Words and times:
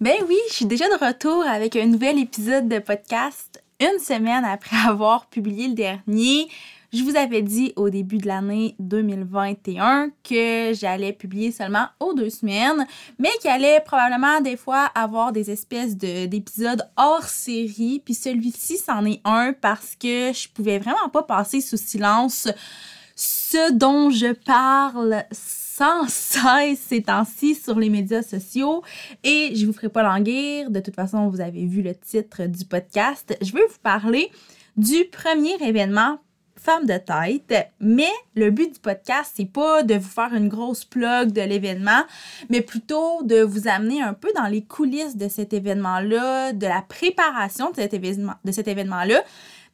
Ben 0.00 0.14
oui, 0.28 0.36
je 0.48 0.54
suis 0.54 0.66
déjà 0.66 0.84
de 0.86 1.04
retour 1.04 1.42
avec 1.44 1.74
un 1.74 1.86
nouvel 1.86 2.20
épisode 2.20 2.68
de 2.68 2.78
podcast 2.78 3.60
une 3.80 3.98
semaine 3.98 4.44
après 4.44 4.76
avoir 4.86 5.26
publié 5.26 5.66
le 5.66 5.74
dernier. 5.74 6.48
Je 6.92 7.02
vous 7.02 7.16
avais 7.16 7.42
dit 7.42 7.72
au 7.74 7.90
début 7.90 8.18
de 8.18 8.28
l'année 8.28 8.76
2021 8.78 10.10
que 10.22 10.72
j'allais 10.72 11.12
publier 11.12 11.50
seulement 11.50 11.86
aux 11.98 12.14
deux 12.14 12.30
semaines, 12.30 12.86
mais 13.18 13.30
qu'il 13.40 13.50
allait 13.50 13.80
probablement 13.84 14.40
des 14.40 14.56
fois 14.56 14.84
avoir 14.94 15.32
des 15.32 15.50
espèces 15.50 15.96
d'épisodes 15.96 16.88
hors 16.96 17.24
série. 17.24 18.00
Puis 18.04 18.14
celui-ci, 18.14 18.78
c'en 18.78 19.04
est 19.04 19.20
un 19.24 19.52
parce 19.52 19.96
que 19.96 20.32
je 20.32 20.48
pouvais 20.48 20.78
vraiment 20.78 21.08
pas 21.12 21.24
passer 21.24 21.60
sous 21.60 21.76
silence 21.76 22.46
ce 23.16 23.72
dont 23.72 24.10
je 24.10 24.32
parle 24.32 25.24
sans 25.32 25.67
cesse 26.08 26.80
ces 26.80 27.02
temps-ci 27.02 27.54
sur 27.54 27.78
les 27.78 27.88
médias 27.88 28.22
sociaux 28.22 28.82
et 29.24 29.52
je 29.54 29.66
vous 29.66 29.72
ferai 29.72 29.88
pas 29.88 30.02
languir. 30.02 30.70
De 30.70 30.80
toute 30.80 30.94
façon, 30.94 31.28
vous 31.28 31.40
avez 31.40 31.66
vu 31.66 31.82
le 31.82 31.94
titre 31.94 32.46
du 32.46 32.64
podcast. 32.64 33.36
Je 33.40 33.52
veux 33.52 33.66
vous 33.68 33.78
parler 33.82 34.30
du 34.76 35.04
premier 35.06 35.54
événement 35.60 36.18
femme 36.58 36.86
de 36.86 36.98
tête, 36.98 37.68
mais 37.80 38.10
le 38.34 38.50
but 38.50 38.74
du 38.74 38.80
podcast, 38.80 39.32
c'est 39.36 39.50
pas 39.50 39.82
de 39.82 39.94
vous 39.94 40.08
faire 40.08 40.34
une 40.34 40.48
grosse 40.48 40.84
plug 40.84 41.32
de 41.32 41.40
l'événement, 41.40 42.02
mais 42.50 42.60
plutôt 42.60 43.22
de 43.22 43.40
vous 43.42 43.68
amener 43.68 44.02
un 44.02 44.12
peu 44.12 44.30
dans 44.36 44.46
les 44.46 44.64
coulisses 44.64 45.16
de 45.16 45.28
cet 45.28 45.52
événement-là, 45.52 46.52
de 46.52 46.66
la 46.66 46.82
préparation 46.82 47.70
de 47.70 47.76
cet 47.76 47.94
événement, 47.94 48.34
de 48.44 48.52
cet 48.52 48.68
événement-là, 48.68 49.22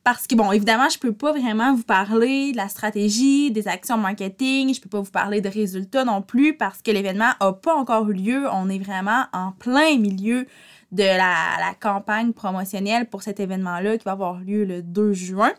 parce 0.05 0.27
que, 0.27 0.35
bon, 0.35 0.53
évidemment, 0.53 0.91
je 0.91 0.99
peux 0.99 1.15
pas 1.15 1.33
vraiment 1.33 1.75
vous 1.75 1.83
parler 1.83 2.53
de 2.53 2.59
la 2.59 2.69
stratégie, 2.69 3.51
des 3.51 3.67
actions 3.67 3.97
marketing, 3.97 4.75
je 4.75 4.81
peux 4.81 4.91
pas 4.91 5.01
vous 5.01 5.11
parler 5.11 5.41
de 5.41 5.49
résultats 5.49 6.05
non 6.05 6.21
plus 6.21 6.55
parce 6.55 6.83
que 6.83 6.91
l'événement 6.91 7.31
a 7.41 7.55
pas 7.55 7.75
encore 7.75 8.11
eu 8.11 8.13
lieu. 8.13 8.47
On 8.53 8.69
est 8.69 8.79
vraiment 8.79 9.25
en 9.33 9.53
plein 9.53 9.97
milieu 9.97 10.47
de 10.93 11.03
la, 11.03 11.35
la 11.59 11.75
campagne 11.81 12.35
promotionnelle 12.35 13.09
pour 13.09 13.23
cet 13.23 13.41
événement-là 13.41 13.97
qui 13.97 14.05
va 14.05 14.13
avoir 14.13 14.41
lieu 14.41 14.65
le 14.65 14.83
2 14.83 15.15
juin. 15.15 15.53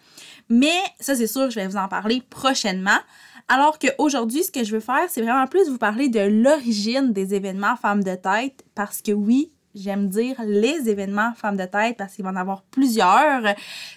Mais 0.48 0.78
ça, 1.00 1.16
c'est 1.16 1.28
sûr, 1.28 1.50
je 1.50 1.60
vais 1.60 1.68
vous 1.68 1.78
en 1.78 1.88
parler 1.88 2.22
prochainement. 2.30 3.00
Alors 3.48 3.80
qu'aujourd'hui, 3.80 4.44
ce 4.44 4.52
que 4.52 4.64
je 4.64 4.72
veux 4.74 4.80
faire, 4.80 5.06
c'est 5.10 5.22
vraiment 5.22 5.48
plus 5.48 5.70
vous 5.70 5.80
parler 5.80 6.08
de 6.08 6.20
l'origine 6.20 7.14
des 7.14 7.34
événements 7.34 7.76
Femmes 7.76 8.04
de 8.04 8.16
tête 8.16 8.64
parce 8.76 9.02
que 9.02 9.12
oui, 9.12 9.52
j'aime 9.76 10.08
dire 10.10 10.36
les 10.46 10.90
événements 10.90 11.34
femmes 11.36 11.58
de 11.58 11.66
tête 11.66 11.98
parce 11.98 12.14
qu'il 12.14 12.24
va 12.24 12.32
en 12.32 12.36
avoir 12.36 12.64
plusieurs. 12.64 13.44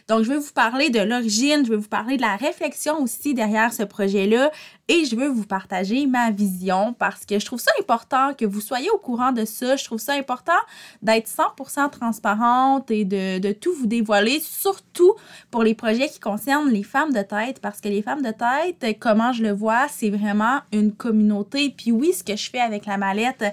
Donc, 0.08 0.24
je 0.24 0.30
vais 0.30 0.38
vous 0.38 0.52
parler 0.52 0.90
de 0.90 1.00
l'origine, 1.00 1.64
je 1.64 1.70
vais 1.70 1.76
vous 1.76 1.88
parler 1.88 2.16
de 2.16 2.22
la 2.22 2.36
réflexion 2.36 3.00
aussi 3.00 3.34
derrière 3.34 3.72
ce 3.72 3.84
projet-là 3.84 4.50
et 4.88 5.04
je 5.04 5.16
veux 5.16 5.28
vous 5.28 5.44
partager 5.44 6.06
ma 6.06 6.30
vision 6.30 6.94
parce 6.98 7.26
que 7.26 7.38
je 7.38 7.44
trouve 7.44 7.60
ça 7.60 7.70
important 7.78 8.32
que 8.32 8.46
vous 8.46 8.62
soyez 8.62 8.90
au 8.90 8.98
courant 8.98 9.32
de 9.32 9.44
ça. 9.44 9.76
Je 9.76 9.84
trouve 9.84 9.98
ça 9.98 10.14
important 10.14 10.52
d'être 11.02 11.28
100% 11.28 11.90
transparente 11.90 12.90
et 12.90 13.04
de, 13.04 13.38
de, 13.38 13.52
tout 13.52 13.74
vous 13.74 13.86
dévoiler, 13.86 14.40
surtout 14.40 15.14
pour 15.50 15.62
les 15.62 15.74
projets 15.74 16.08
qui 16.08 16.20
concernent 16.20 16.70
les 16.70 16.82
femmes 16.82 17.12
de 17.12 17.20
tête 17.20 17.60
parce 17.60 17.82
que 17.82 17.88
les 17.88 18.00
femmes 18.00 18.22
de 18.22 18.32
tête, 18.32 18.98
comment 18.98 19.32
je 19.32 19.42
le 19.42 19.52
vois, 19.52 19.88
c'est 19.88 20.10
vraiment 20.10 20.60
une 20.72 20.92
communauté. 20.92 21.74
Puis 21.76 21.92
oui, 21.92 22.14
ce 22.14 22.24
que 22.24 22.36
je 22.36 22.48
fais 22.48 22.60
avec 22.60 22.86
la 22.86 22.96
mallette 22.96 23.44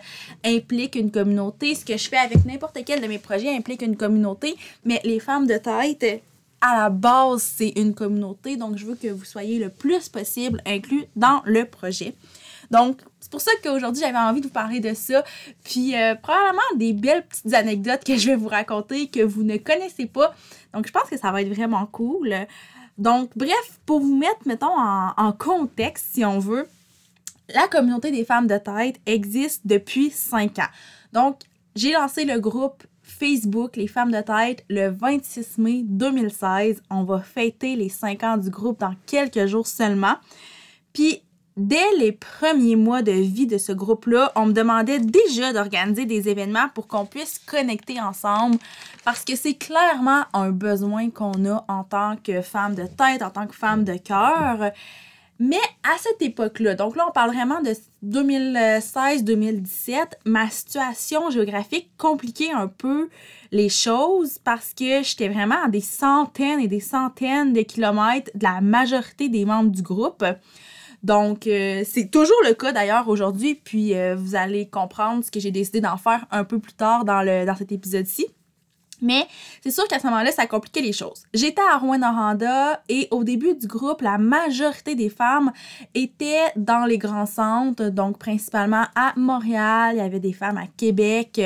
implique 0.45 0.95
une 0.95 1.11
communauté. 1.11 1.75
Ce 1.75 1.83
que 1.83 1.97
je 1.97 2.07
fais 2.07 2.14
avec 2.17 2.45
n'importe 2.45 2.79
quel 2.85 3.01
de 3.01 3.07
mes 3.07 3.19
projets 3.19 3.55
implique 3.55 3.81
une 3.81 3.97
communauté. 3.97 4.55
Mais 4.83 5.01
les 5.03 5.19
femmes 5.19 5.47
de 5.47 5.57
tête, 5.57 6.21
à 6.61 6.75
la 6.75 6.89
base, 6.89 7.43
c'est 7.43 7.73
une 7.75 7.93
communauté, 7.93 8.57
donc 8.57 8.77
je 8.77 8.85
veux 8.85 8.95
que 8.95 9.07
vous 9.07 9.25
soyez 9.25 9.59
le 9.59 9.69
plus 9.69 10.09
possible 10.09 10.61
inclus 10.65 11.05
dans 11.15 11.41
le 11.45 11.65
projet. 11.65 12.15
Donc, 12.71 13.01
c'est 13.19 13.31
pour 13.31 13.41
ça 13.41 13.51
qu'aujourd'hui, 13.63 14.01
j'avais 14.01 14.17
envie 14.17 14.41
de 14.41 14.47
vous 14.47 14.53
parler 14.53 14.79
de 14.79 14.93
ça. 14.93 15.23
Puis, 15.63 15.95
euh, 15.95 16.15
probablement 16.15 16.61
des 16.77 16.93
belles 16.93 17.25
petites 17.25 17.53
anecdotes 17.53 18.03
que 18.03 18.17
je 18.17 18.27
vais 18.27 18.35
vous 18.35 18.47
raconter 18.47 19.07
que 19.07 19.21
vous 19.21 19.43
ne 19.43 19.57
connaissez 19.57 20.07
pas. 20.07 20.33
Donc, 20.73 20.87
je 20.87 20.91
pense 20.91 21.09
que 21.09 21.17
ça 21.17 21.31
va 21.31 21.41
être 21.41 21.53
vraiment 21.53 21.85
cool. 21.85 22.35
Donc, 22.97 23.29
bref, 23.35 23.79
pour 23.85 23.99
vous 23.99 24.15
mettre, 24.15 24.39
mettons, 24.45 24.75
en, 24.75 25.13
en 25.15 25.31
contexte, 25.31 26.07
si 26.13 26.25
on 26.25 26.39
veut, 26.39 26.67
la 27.53 27.67
communauté 27.67 28.11
des 28.11 28.25
femmes 28.25 28.47
de 28.47 28.57
tête 28.57 28.99
existe 29.05 29.61
depuis 29.65 30.09
5 30.09 30.59
ans. 30.59 30.69
Donc, 31.13 31.39
j'ai 31.75 31.91
lancé 31.91 32.23
le 32.23 32.39
groupe 32.39 32.83
Facebook, 33.03 33.75
les 33.75 33.87
femmes 33.87 34.11
de 34.11 34.21
tête, 34.21 34.63
le 34.69 34.89
26 34.89 35.57
mai 35.57 35.81
2016. 35.83 36.81
On 36.89 37.03
va 37.03 37.19
fêter 37.19 37.75
les 37.75 37.89
5 37.89 38.23
ans 38.23 38.37
du 38.37 38.49
groupe 38.49 38.79
dans 38.79 38.95
quelques 39.05 39.45
jours 39.45 39.67
seulement. 39.67 40.15
Puis, 40.93 41.21
dès 41.57 41.95
les 41.99 42.13
premiers 42.13 42.77
mois 42.77 43.01
de 43.01 43.11
vie 43.11 43.45
de 43.45 43.57
ce 43.57 43.73
groupe-là, 43.73 44.31
on 44.35 44.47
me 44.47 44.53
demandait 44.53 44.99
déjà 44.99 45.53
d'organiser 45.53 46.05
des 46.05 46.29
événements 46.29 46.69
pour 46.73 46.87
qu'on 46.87 47.05
puisse 47.05 47.39
connecter 47.39 47.99
ensemble 48.01 48.57
parce 49.03 49.25
que 49.25 49.35
c'est 49.35 49.55
clairement 49.55 50.23
un 50.33 50.51
besoin 50.51 51.09
qu'on 51.09 51.45
a 51.45 51.65
en 51.67 51.83
tant 51.83 52.15
que 52.15 52.41
femme 52.41 52.75
de 52.75 52.87
tête, 52.87 53.21
en 53.21 53.29
tant 53.29 53.47
que 53.47 53.55
femme 53.55 53.83
de 53.83 53.97
cœur. 53.97 54.71
Mais 55.37 55.59
à 55.83 55.97
cette 55.99 56.21
époque-là, 56.21 56.75
donc 56.75 56.95
là, 56.95 57.05
on 57.09 57.11
parle 57.11 57.33
vraiment 57.33 57.61
de 57.61 57.73
2016-2017, 58.05 59.97
ma 60.25 60.49
situation 60.49 61.29
géographique 61.29 61.91
compliquait 61.97 62.51
un 62.51 62.67
peu 62.67 63.09
les 63.51 63.67
choses 63.67 64.39
parce 64.39 64.73
que 64.73 65.03
j'étais 65.03 65.27
vraiment 65.27 65.61
à 65.65 65.67
des 65.67 65.81
centaines 65.81 66.61
et 66.61 66.69
des 66.69 66.79
centaines 66.79 67.51
de 67.51 67.61
kilomètres 67.61 68.31
de 68.33 68.43
la 68.43 68.61
majorité 68.61 69.27
des 69.27 69.43
membres 69.43 69.71
du 69.71 69.81
groupe. 69.81 70.23
Donc, 71.03 71.47
euh, 71.47 71.83
c'est 71.85 72.09
toujours 72.09 72.41
le 72.47 72.53
cas 72.53 72.71
d'ailleurs 72.71 73.09
aujourd'hui, 73.09 73.55
puis 73.55 73.93
euh, 73.93 74.15
vous 74.15 74.35
allez 74.35 74.69
comprendre 74.69 75.23
ce 75.23 75.31
que 75.31 75.39
j'ai 75.39 75.51
décidé 75.51 75.81
d'en 75.81 75.97
faire 75.97 76.25
un 76.31 76.45
peu 76.45 76.59
plus 76.59 76.73
tard 76.73 77.03
dans, 77.05 77.21
le, 77.21 77.45
dans 77.45 77.55
cet 77.55 77.71
épisode-ci. 77.71 78.25
Mais 79.01 79.27
c'est 79.61 79.71
sûr 79.71 79.87
qu'à 79.87 79.99
ce 79.99 80.07
moment-là, 80.07 80.31
ça 80.31 80.47
compliquait 80.47 80.81
les 80.81 80.93
choses. 80.93 81.23
J'étais 81.33 81.61
à 81.71 81.77
Rouen-Noranda 81.77 82.81
et 82.89 83.07
au 83.11 83.23
début 83.23 83.55
du 83.55 83.67
groupe, 83.67 84.01
la 84.01 84.17
majorité 84.17 84.95
des 84.95 85.09
femmes 85.09 85.51
étaient 85.93 86.51
dans 86.55 86.85
les 86.85 86.97
grands 86.97 87.25
centres, 87.25 87.89
donc 87.89 88.17
principalement 88.17 88.85
à 88.95 89.13
Montréal, 89.15 89.95
il 89.95 89.97
y 89.97 90.01
avait 90.01 90.19
des 90.19 90.33
femmes 90.33 90.57
à 90.57 90.67
Québec, 90.77 91.41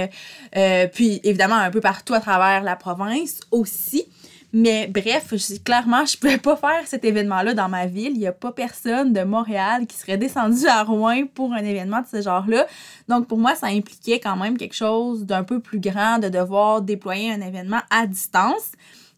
euh, 0.56 0.88
puis 0.88 1.20
évidemment 1.24 1.56
un 1.56 1.72
peu 1.72 1.82
partout 1.82 2.14
à 2.14 2.20
travers 2.20 2.64
la 2.64 2.76
province 2.76 3.40
aussi. 3.52 4.08
Mais 4.52 4.88
bref, 4.88 5.34
clairement, 5.64 6.06
je 6.06 6.18
pouvais 6.18 6.40
pas 6.40 6.56
faire 6.56 6.88
cet 6.88 7.06
événement-là 7.06 7.54
dans 7.54 7.70
ma 7.70 7.86
ville. 7.86 8.14
Il 8.14 8.20
n'y 8.20 8.28
a 8.28 8.32
pas 8.32 8.52
personne 8.52 9.14
de 9.14 9.22
Montréal 9.22 9.86
qui 9.86 9.96
serait 9.96 10.18
descendu 10.18 10.66
à 10.66 10.84
Rouen 10.84 11.26
pour 11.34 11.54
un 11.54 11.64
événement 11.64 12.02
de 12.02 12.08
ce 12.08 12.22
genre-là. 12.22 12.66
Donc, 13.08 13.28
pour 13.28 13.38
moi, 13.38 13.54
ça 13.54 13.68
impliquait 13.68 14.20
quand 14.20 14.36
même 14.36 14.58
quelque 14.58 14.76
chose 14.76 15.26
d'un 15.26 15.44
peu 15.44 15.60
plus 15.60 15.80
grand 15.80 16.18
de 16.18 16.30
devoir 16.30 16.82
déployer 16.82 17.32
un 17.32 17.42
événement 17.42 17.82
à 17.92 18.08
distance. 18.08 18.72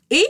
Et 0.10 0.26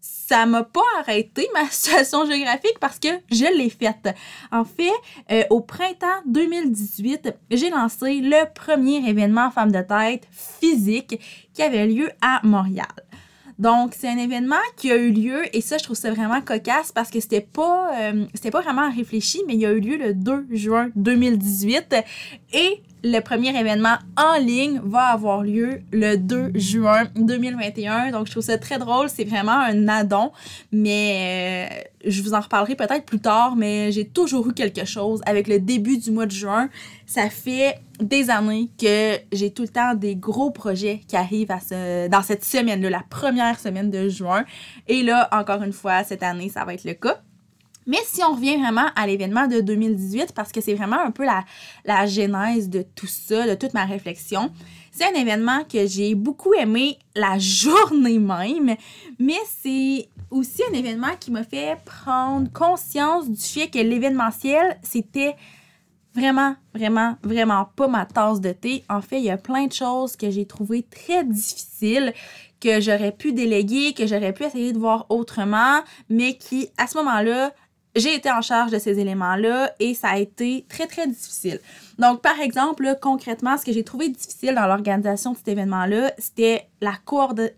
ça 0.00 0.46
m'a 0.46 0.64
pas 0.64 0.80
arrêté 1.00 1.46
ma 1.52 1.66
situation 1.70 2.24
géographique 2.24 2.78
parce 2.80 2.98
que 2.98 3.08
je 3.30 3.54
l'ai 3.54 3.68
faite. 3.68 4.08
En 4.50 4.64
fait, 4.64 4.90
euh, 5.30 5.44
au 5.50 5.60
printemps 5.60 6.22
2018, 6.26 7.34
j'ai 7.50 7.68
lancé 7.68 8.20
le 8.22 8.50
premier 8.54 9.06
événement 9.06 9.50
femme 9.50 9.72
de 9.72 9.82
tête 9.82 10.26
physique 10.30 11.20
qui 11.52 11.62
avait 11.62 11.86
lieu 11.86 12.10
à 12.22 12.40
Montréal. 12.44 12.86
Donc, 13.58 13.94
c'est 13.98 14.08
un 14.08 14.18
événement 14.18 14.56
qui 14.76 14.90
a 14.90 14.96
eu 14.96 15.10
lieu, 15.10 15.42
et 15.56 15.60
ça, 15.60 15.78
je 15.78 15.84
trouve 15.84 15.96
ça 15.96 16.10
vraiment 16.10 16.40
cocasse 16.40 16.92
parce 16.92 17.10
que 17.10 17.20
c'était 17.20 17.40
pas, 17.40 17.90
euh, 18.00 18.26
pas 18.50 18.60
vraiment 18.60 18.90
réfléchi, 18.90 19.42
mais 19.46 19.54
il 19.54 19.64
a 19.66 19.72
eu 19.72 19.80
lieu 19.80 19.96
le 19.96 20.14
2 20.14 20.46
juin 20.52 20.90
2018. 20.96 21.94
Et 22.54 22.82
le 23.04 23.20
premier 23.20 23.58
événement 23.58 23.96
en 24.16 24.38
ligne 24.38 24.80
va 24.84 25.06
avoir 25.06 25.42
lieu 25.42 25.80
le 25.92 26.16
2 26.16 26.52
juin 26.54 27.04
2021. 27.16 28.10
Donc, 28.10 28.26
je 28.26 28.32
trouve 28.32 28.44
ça 28.44 28.58
très 28.58 28.78
drôle. 28.78 29.08
C'est 29.08 29.24
vraiment 29.24 29.58
un 29.58 29.88
addon, 29.88 30.32
mais 30.70 31.70
euh, 31.70 32.10
je 32.10 32.22
vous 32.22 32.34
en 32.34 32.40
reparlerai 32.40 32.76
peut-être 32.76 33.04
plus 33.04 33.20
tard, 33.20 33.56
mais 33.56 33.90
j'ai 33.92 34.06
toujours 34.06 34.48
eu 34.48 34.54
quelque 34.54 34.84
chose 34.84 35.20
avec 35.26 35.48
le 35.48 35.58
début 35.58 35.98
du 35.98 36.10
mois 36.10 36.26
de 36.26 36.32
juin. 36.32 36.68
Ça 37.06 37.28
fait 37.28 37.80
des 38.00 38.30
années 38.30 38.70
que 38.80 39.16
j'ai 39.32 39.52
tout 39.52 39.62
le 39.62 39.68
temps 39.68 39.94
des 39.94 40.16
gros 40.16 40.50
projets 40.50 41.00
qui 41.06 41.16
arrivent 41.16 41.48
dans 41.48 42.22
cette 42.22 42.44
semaine-là, 42.44 42.90
la 42.90 43.04
première 43.08 43.58
semaine 43.58 43.90
de 43.90 44.08
juin. 44.08 44.44
Et 44.88 45.02
là, 45.02 45.28
encore 45.32 45.62
une 45.62 45.72
fois, 45.72 46.04
cette 46.04 46.22
année, 46.22 46.48
ça 46.48 46.64
va 46.64 46.74
être 46.74 46.84
le 46.84 46.94
cas. 46.94 47.20
Mais 47.86 47.98
si 48.04 48.22
on 48.22 48.34
revient 48.34 48.56
vraiment 48.56 48.86
à 48.94 49.06
l'événement 49.06 49.46
de 49.46 49.60
2018, 49.60 50.32
parce 50.34 50.52
que 50.52 50.60
c'est 50.60 50.74
vraiment 50.74 51.00
un 51.00 51.10
peu 51.10 51.24
la, 51.24 51.44
la 51.84 52.06
genèse 52.06 52.68
de 52.68 52.82
tout 52.94 53.06
ça, 53.06 53.46
de 53.46 53.54
toute 53.54 53.74
ma 53.74 53.84
réflexion, 53.84 54.50
c'est 54.90 55.04
un 55.04 55.18
événement 55.18 55.64
que 55.64 55.86
j'ai 55.86 56.14
beaucoup 56.14 56.54
aimé 56.54 56.98
la 57.16 57.38
journée 57.38 58.18
même, 58.18 58.76
mais 59.18 59.38
c'est 59.62 60.08
aussi 60.30 60.62
un 60.70 60.74
événement 60.74 61.16
qui 61.18 61.30
m'a 61.30 61.44
fait 61.44 61.76
prendre 61.84 62.50
conscience 62.52 63.28
du 63.28 63.40
fait 63.40 63.68
que 63.68 63.78
l'événementiel, 63.78 64.78
c'était 64.82 65.34
vraiment, 66.14 66.56
vraiment, 66.74 67.16
vraiment 67.22 67.66
pas 67.76 67.88
ma 67.88 68.06
tasse 68.06 68.40
de 68.40 68.52
thé. 68.52 68.84
En 68.88 69.00
fait, 69.00 69.18
il 69.18 69.24
y 69.24 69.30
a 69.30 69.38
plein 69.38 69.66
de 69.66 69.72
choses 69.72 70.16
que 70.16 70.30
j'ai 70.30 70.46
trouvées 70.46 70.82
très 70.82 71.24
difficiles, 71.24 72.12
que 72.60 72.80
j'aurais 72.80 73.12
pu 73.12 73.32
déléguer, 73.32 73.92
que 73.92 74.06
j'aurais 74.06 74.32
pu 74.32 74.44
essayer 74.44 74.72
de 74.72 74.78
voir 74.78 75.06
autrement, 75.08 75.80
mais 76.08 76.36
qui, 76.36 76.68
à 76.76 76.86
ce 76.86 76.96
moment-là, 76.98 77.52
j'ai 77.94 78.14
été 78.14 78.30
en 78.30 78.40
charge 78.40 78.70
de 78.70 78.78
ces 78.78 78.98
éléments-là 78.98 79.72
et 79.78 79.94
ça 79.94 80.08
a 80.10 80.18
été 80.18 80.64
très, 80.68 80.86
très 80.86 81.06
difficile. 81.06 81.60
Donc, 81.98 82.22
par 82.22 82.40
exemple, 82.40 82.96
concrètement, 83.00 83.58
ce 83.58 83.64
que 83.64 83.72
j'ai 83.72 83.84
trouvé 83.84 84.08
difficile 84.08 84.54
dans 84.54 84.66
l'organisation 84.66 85.32
de 85.32 85.36
cet 85.36 85.48
événement-là, 85.48 86.12
c'était 86.18 86.68
la, 86.80 86.94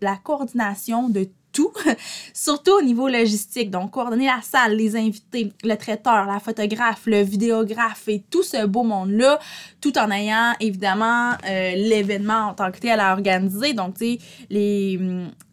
la 0.01 0.17
coordination 0.17 1.09
de 1.09 1.27
tout, 1.55 1.71
surtout 2.33 2.73
au 2.77 2.81
niveau 2.81 3.07
logistique. 3.07 3.71
Donc, 3.71 3.91
coordonner 3.91 4.27
la 4.27 4.41
salle, 4.41 4.75
les 4.75 4.95
invités, 4.95 5.53
le 5.63 5.75
traiteur, 5.75 6.25
la 6.25 6.39
photographe, 6.39 7.03
le 7.05 7.21
vidéographe 7.21 8.07
et 8.07 8.23
tout 8.29 8.43
ce 8.43 8.65
beau 8.65 8.83
monde-là, 8.83 9.39
tout 9.81 9.97
en 9.97 10.11
ayant 10.11 10.53
évidemment 10.59 11.31
euh, 11.47 11.75
l'événement 11.75 12.49
en 12.49 12.53
tant 12.53 12.71
que 12.71 12.79
tel 12.79 12.99
à 12.99 13.13
organiser. 13.13 13.73
Donc, 13.73 13.97
tu 13.97 14.17
sais, 14.17 14.19
les, 14.49 14.99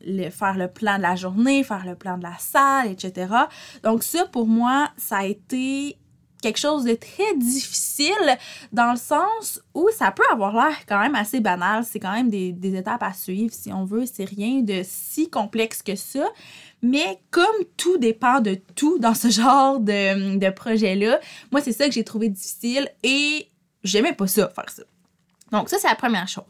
les, 0.02 0.30
faire 0.30 0.58
le 0.58 0.68
plan 0.68 0.96
de 0.96 1.02
la 1.02 1.14
journée, 1.14 1.62
faire 1.62 1.86
le 1.86 1.94
plan 1.94 2.18
de 2.18 2.24
la 2.24 2.36
salle, 2.38 2.88
etc. 2.90 3.32
Donc, 3.84 4.02
ça, 4.02 4.26
pour 4.26 4.46
moi, 4.46 4.88
ça 4.96 5.18
a 5.18 5.24
été 5.24 5.96
quelque 6.42 6.58
chose 6.58 6.84
de 6.84 6.94
très 6.94 7.34
difficile 7.36 8.36
dans 8.72 8.90
le 8.90 8.98
sens 8.98 9.60
où 9.72 9.88
ça 9.96 10.10
peut 10.10 10.24
avoir 10.30 10.52
l'air 10.52 10.76
quand 10.86 11.00
même 11.00 11.14
assez 11.14 11.40
banal. 11.40 11.84
C'est 11.84 12.00
quand 12.00 12.12
même 12.12 12.28
des, 12.28 12.76
étapes 12.76 13.02
à 13.02 13.14
suivre 13.14 13.54
si 13.54 13.72
on 13.72 13.84
veut. 13.84 14.04
C'est 14.04 14.24
rien 14.24 14.60
de 14.60 14.82
si 14.84 15.30
complexe 15.30 15.82
que 15.82 15.96
ça. 15.96 16.28
Mais 16.82 17.18
comme 17.30 17.46
tout 17.76 17.96
dépend 17.96 18.40
de 18.40 18.58
tout 18.74 18.98
dans 18.98 19.14
ce 19.14 19.30
genre 19.30 19.80
de, 19.80 20.36
de 20.36 20.50
projet-là, 20.50 21.20
moi, 21.50 21.62
c'est 21.62 21.72
ça 21.72 21.86
que 21.86 21.94
j'ai 21.94 22.04
trouvé 22.04 22.28
difficile 22.28 22.90
et 23.02 23.48
j'aimais 23.84 24.12
pas 24.12 24.26
ça, 24.26 24.48
faire 24.48 24.68
ça. 24.68 24.82
Donc, 25.52 25.68
ça, 25.68 25.76
c'est 25.78 25.88
la 25.88 25.94
première 25.94 26.26
chose. 26.28 26.44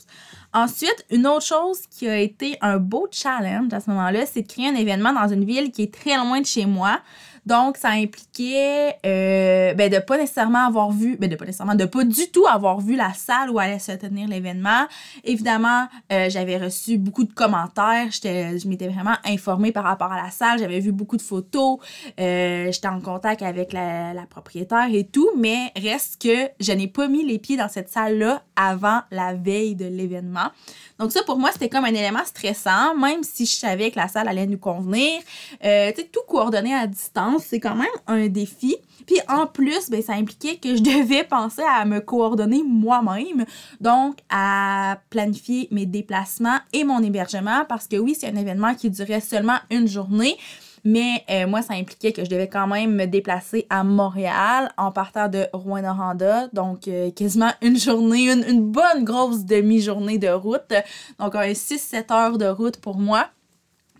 Ensuite, 0.54 1.04
une 1.10 1.26
autre 1.26 1.44
chose 1.44 1.80
qui 1.90 2.08
a 2.08 2.18
été 2.18 2.56
un 2.60 2.76
beau 2.78 3.08
challenge 3.10 3.72
à 3.72 3.80
ce 3.80 3.90
moment-là, 3.90 4.26
c'est 4.26 4.42
de 4.42 4.46
créer 4.46 4.68
un 4.68 4.74
événement 4.74 5.12
dans 5.12 5.26
une 5.28 5.44
ville 5.44 5.72
qui 5.72 5.82
est 5.82 5.94
très 5.94 6.16
loin 6.16 6.40
de 6.40 6.46
chez 6.46 6.66
moi. 6.66 7.00
Donc, 7.44 7.76
ça 7.76 7.90
impliquait 7.90 8.96
euh, 9.04 9.74
ben, 9.74 9.90
de 9.90 9.98
pas 9.98 10.16
nécessairement 10.16 10.66
avoir 10.66 10.92
vu, 10.92 11.16
ben, 11.16 11.28
de 11.28 11.36
pas 11.36 11.44
nécessairement, 11.44 11.74
de 11.74 11.84
pas 11.84 12.04
du 12.04 12.30
tout 12.30 12.46
avoir 12.46 12.80
vu 12.80 12.94
la 12.94 13.12
salle 13.14 13.50
où 13.50 13.58
allait 13.58 13.78
se 13.78 13.92
tenir 13.92 14.28
l'événement. 14.28 14.86
Évidemment, 15.24 15.88
euh, 16.12 16.30
j'avais 16.30 16.56
reçu 16.56 16.98
beaucoup 16.98 17.24
de 17.24 17.32
commentaires. 17.32 18.08
je 18.12 18.68
m'étais 18.68 18.88
vraiment 18.88 19.16
informée 19.24 19.72
par 19.72 19.84
rapport 19.84 20.12
à 20.12 20.22
la 20.22 20.30
salle. 20.30 20.58
J'avais 20.58 20.80
vu 20.80 20.92
beaucoup 20.92 21.16
de 21.16 21.22
photos. 21.22 21.78
Euh, 22.20 22.70
j'étais 22.70 22.88
en 22.88 23.00
contact 23.00 23.42
avec 23.42 23.72
la, 23.72 24.12
propriétaire 24.30 24.88
et 24.92 25.04
tout. 25.04 25.30
Mais 25.36 25.72
reste 25.76 26.22
que 26.22 26.48
je 26.60 26.72
n'ai 26.72 26.86
pas 26.86 27.08
mis 27.08 27.24
les 27.24 27.38
pieds 27.38 27.56
dans 27.56 27.68
cette 27.68 27.88
salle-là 27.88 28.42
avant 28.54 29.00
la 29.10 29.34
veille 29.34 29.74
de 29.74 29.86
l'événement. 29.86 30.50
Donc 30.98 31.10
ça, 31.10 31.22
pour 31.24 31.38
moi, 31.38 31.50
c'était 31.52 31.68
comme 31.68 31.84
un 31.84 31.94
élément 31.94 32.24
stressant, 32.24 32.94
même 32.94 33.24
si 33.24 33.46
je 33.46 33.56
savais 33.56 33.90
que 33.90 33.96
la 33.96 34.08
salle 34.08 34.28
allait 34.28 34.46
nous 34.46 34.58
convenir. 34.58 35.20
Euh, 35.64 35.90
tu 35.90 36.02
sais, 36.02 36.08
tout 36.08 36.20
coordonner 36.28 36.74
à 36.74 36.86
distance, 36.86 37.31
c'est 37.38 37.60
quand 37.60 37.74
même 37.74 37.86
un 38.06 38.28
défi. 38.28 38.76
Puis 39.06 39.18
en 39.28 39.46
plus, 39.46 39.90
ben, 39.90 40.02
ça 40.02 40.14
impliquait 40.14 40.56
que 40.56 40.76
je 40.76 40.82
devais 40.82 41.24
penser 41.24 41.62
à 41.62 41.84
me 41.84 42.00
coordonner 42.00 42.62
moi-même, 42.66 43.44
donc 43.80 44.18
à 44.30 44.98
planifier 45.10 45.68
mes 45.70 45.86
déplacements 45.86 46.58
et 46.72 46.84
mon 46.84 47.02
hébergement, 47.02 47.64
parce 47.68 47.86
que 47.86 47.96
oui, 47.96 48.16
c'est 48.18 48.28
un 48.28 48.36
événement 48.36 48.74
qui 48.74 48.90
durait 48.90 49.20
seulement 49.20 49.58
une 49.70 49.88
journée. 49.88 50.36
Mais 50.84 51.24
euh, 51.30 51.46
moi, 51.46 51.62
ça 51.62 51.74
impliquait 51.74 52.12
que 52.12 52.24
je 52.24 52.30
devais 52.30 52.48
quand 52.48 52.66
même 52.66 52.94
me 52.94 53.06
déplacer 53.06 53.66
à 53.70 53.84
Montréal 53.84 54.72
en 54.76 54.90
partant 54.90 55.28
de 55.28 55.46
Rouen-Noranda. 55.52 56.48
Donc, 56.52 56.88
euh, 56.88 57.10
quasiment 57.12 57.52
une 57.62 57.78
journée, 57.78 58.32
une, 58.32 58.62
bonne 58.62 59.04
grosse 59.04 59.44
demi-journée 59.44 60.18
de 60.18 60.28
route. 60.28 60.72
Donc, 61.20 61.36
un 61.36 61.52
6-7 61.52 62.12
heures 62.12 62.38
de 62.38 62.46
route 62.46 62.78
pour 62.78 62.98
moi. 62.98 63.28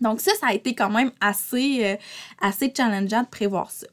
Donc, 0.03 0.21
ça, 0.21 0.31
ça 0.39 0.47
a 0.47 0.53
été 0.53 0.75
quand 0.75 0.89
même 0.89 1.11
assez, 1.21 1.79
euh, 1.83 1.95
assez 2.41 2.71
challengeant 2.75 3.23
de 3.23 3.27
prévoir 3.27 3.71
ça. 3.71 3.87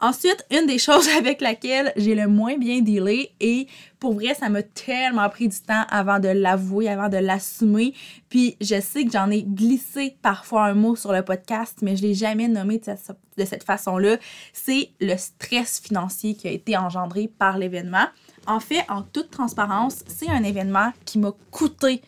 Ensuite, 0.00 0.44
une 0.50 0.66
des 0.66 0.78
choses 0.86 1.08
avec 1.16 1.40
laquelle 1.40 1.92
j'ai 1.96 2.14
le 2.14 2.26
moins 2.26 2.58
bien 2.58 2.80
dealé 2.80 3.30
et 3.40 3.68
pour 4.00 4.14
vrai, 4.14 4.34
ça 4.34 4.50
m'a 4.50 4.62
tellement 4.62 5.30
pris 5.30 5.48
du 5.48 5.58
temps 5.60 5.84
avant 5.88 6.18
de 6.18 6.28
l'avouer, 6.28 6.90
avant 6.90 7.08
de 7.08 7.16
l'assumer. 7.16 7.94
Puis 8.28 8.56
je 8.60 8.80
sais 8.80 9.04
que 9.04 9.12
j'en 9.12 9.30
ai 9.30 9.42
glissé 9.42 10.16
parfois 10.20 10.64
un 10.66 10.74
mot 10.74 10.94
sur 10.94 11.12
le 11.12 11.22
podcast, 11.22 11.78
mais 11.80 11.96
je 11.96 12.02
l'ai 12.02 12.12
jamais 12.12 12.48
nommé 12.48 12.78
de 12.78 13.44
cette 13.44 13.64
façon-là. 13.64 14.18
C'est 14.52 14.90
le 15.00 15.16
stress 15.16 15.80
financier 15.80 16.34
qui 16.34 16.48
a 16.48 16.50
été 16.50 16.76
engendré 16.76 17.28
par 17.38 17.56
l'événement. 17.56 18.06
En 18.46 18.60
fait, 18.60 18.84
en 18.90 19.00
toute 19.00 19.30
transparence, 19.30 20.04
c'est 20.06 20.28
un 20.28 20.42
événement 20.42 20.92
qui 21.06 21.18
m'a 21.18 21.32
coûté 21.50 22.02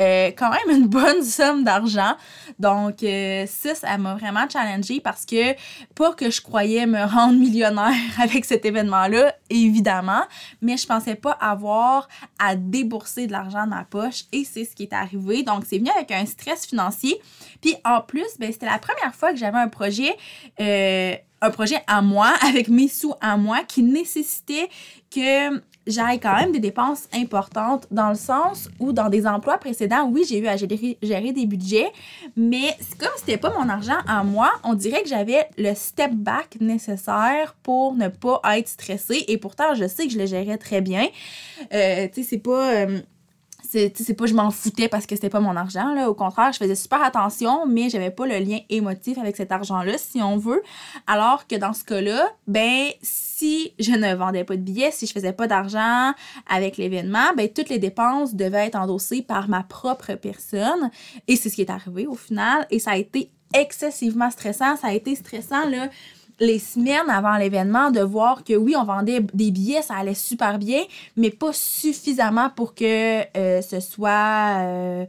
euh, 0.00 0.30
quand 0.36 0.50
même 0.50 0.80
une 0.80 0.86
bonne 0.86 1.22
somme 1.24 1.64
d'argent. 1.64 2.14
Donc, 2.58 3.02
euh, 3.02 3.46
ça, 3.46 3.74
ça 3.74 3.98
m'a 3.98 4.14
vraiment 4.14 4.48
challengée 4.48 5.00
parce 5.00 5.24
que, 5.24 5.54
pas 5.94 6.12
que 6.12 6.30
je 6.30 6.40
croyais 6.40 6.86
me 6.86 7.04
rendre 7.04 7.38
millionnaire 7.38 7.94
avec 8.22 8.44
cet 8.44 8.64
événement-là, 8.64 9.34
évidemment, 9.50 10.22
mais 10.62 10.76
je 10.76 10.86
pensais 10.86 11.14
pas 11.14 11.32
avoir 11.32 12.08
à 12.38 12.54
débourser 12.56 13.26
de 13.26 13.32
l'argent 13.32 13.64
de 13.64 13.70
ma 13.70 13.84
poche 13.84 14.24
et 14.32 14.44
c'est 14.44 14.64
ce 14.64 14.74
qui 14.74 14.84
est 14.84 14.92
arrivé. 14.92 15.42
Donc, 15.42 15.64
c'est 15.66 15.78
venu 15.78 15.90
avec 15.90 16.10
un 16.12 16.26
stress 16.26 16.66
financier. 16.66 17.20
Puis, 17.60 17.74
en 17.84 18.00
plus, 18.00 18.38
ben, 18.38 18.52
c'était 18.52 18.66
la 18.66 18.78
première 18.78 19.14
fois 19.14 19.32
que 19.32 19.36
j'avais 19.38 19.58
un 19.58 19.68
projet. 19.68 20.16
Euh, 20.60 21.14
un 21.40 21.50
projet 21.50 21.80
à 21.86 22.02
moi, 22.02 22.32
avec 22.42 22.68
mes 22.68 22.88
sous 22.88 23.14
à 23.20 23.36
moi, 23.36 23.62
qui 23.66 23.82
nécessitait 23.82 24.68
que 25.10 25.62
j'aille 25.88 26.20
quand 26.20 26.36
même 26.36 26.52
des 26.52 26.60
dépenses 26.60 27.08
importantes 27.12 27.86
dans 27.90 28.10
le 28.10 28.14
sens 28.14 28.68
où 28.78 28.92
dans 28.92 29.08
des 29.08 29.26
emplois 29.26 29.58
précédents, 29.58 30.08
oui, 30.08 30.24
j'ai 30.28 30.38
eu 30.38 30.46
à 30.46 30.56
gérer, 30.56 31.32
des 31.32 31.46
budgets, 31.46 31.90
mais 32.36 32.76
comme 32.98 33.10
c'était 33.16 33.38
pas 33.38 33.52
mon 33.58 33.68
argent 33.68 33.98
à 34.06 34.22
moi, 34.22 34.52
on 34.62 34.74
dirait 34.74 35.02
que 35.02 35.08
j'avais 35.08 35.48
le 35.56 35.74
step 35.74 36.12
back 36.12 36.58
nécessaire 36.60 37.56
pour 37.62 37.94
ne 37.94 38.08
pas 38.08 38.40
être 38.58 38.68
stressée 38.68 39.24
et 39.28 39.38
pourtant 39.38 39.74
je 39.74 39.88
sais 39.88 40.06
que 40.06 40.12
je 40.12 40.18
le 40.18 40.26
gérais 40.26 40.58
très 40.58 40.80
bien. 40.80 41.08
Euh, 41.72 42.06
tu 42.08 42.22
sais, 42.22 42.28
c'est 42.30 42.38
pas... 42.38 42.74
Euh, 42.74 43.00
c'est 43.62 44.14
pas 44.14 44.26
je 44.26 44.34
m'en 44.34 44.50
foutais 44.50 44.88
parce 44.88 45.06
que 45.06 45.14
c'était 45.14 45.28
pas 45.28 45.40
mon 45.40 45.56
argent 45.56 45.92
là. 45.94 46.08
Au 46.08 46.14
contraire 46.14 46.52
je 46.52 46.58
faisais 46.58 46.74
super 46.74 47.02
attention 47.02 47.66
mais 47.66 47.90
j'avais 47.90 48.10
pas 48.10 48.26
le 48.26 48.38
lien 48.38 48.58
émotif 48.68 49.18
avec 49.18 49.36
cet 49.36 49.52
argent 49.52 49.82
là 49.82 49.98
si 49.98 50.22
on 50.22 50.36
veut. 50.36 50.62
Alors 51.06 51.46
que 51.46 51.56
dans 51.56 51.72
ce 51.72 51.84
cas-là 51.84 52.30
ben 52.46 52.88
si 53.02 53.72
je 53.78 53.92
ne 53.92 54.14
vendais 54.14 54.44
pas 54.44 54.56
de 54.56 54.62
billets 54.62 54.90
si 54.90 55.06
je 55.06 55.12
faisais 55.12 55.32
pas 55.32 55.46
d'argent 55.46 56.12
avec 56.48 56.76
l'événement 56.76 57.34
ben 57.36 57.48
toutes 57.48 57.68
les 57.68 57.78
dépenses 57.78 58.34
devaient 58.34 58.66
être 58.66 58.76
endossées 58.76 59.22
par 59.22 59.48
ma 59.48 59.62
propre 59.62 60.14
personne. 60.14 60.90
Et 61.26 61.36
c'est 61.36 61.50
ce 61.50 61.56
qui 61.56 61.62
est 61.62 61.70
arrivé 61.70 62.06
au 62.06 62.14
final. 62.14 62.66
Et 62.70 62.78
ça 62.78 62.92
a 62.92 62.96
été 62.96 63.30
excessivement 63.54 64.30
stressant. 64.30 64.76
Ça 64.76 64.88
a 64.88 64.92
été 64.92 65.14
stressant 65.14 65.68
là 65.68 65.88
les 66.40 66.58
semaines 66.58 67.10
avant 67.10 67.36
l'événement 67.36 67.90
de 67.90 68.00
voir 68.00 68.44
que 68.44 68.54
oui, 68.54 68.74
on 68.76 68.84
vendait 68.84 69.20
des 69.34 69.50
billets, 69.50 69.82
ça 69.82 69.94
allait 69.96 70.14
super 70.14 70.58
bien, 70.58 70.82
mais 71.16 71.30
pas 71.30 71.52
suffisamment 71.52 72.50
pour 72.50 72.74
que 72.74 73.22
euh, 73.36 73.60
ce 73.62 73.80
soit, 73.80 74.58
euh, 74.60 75.06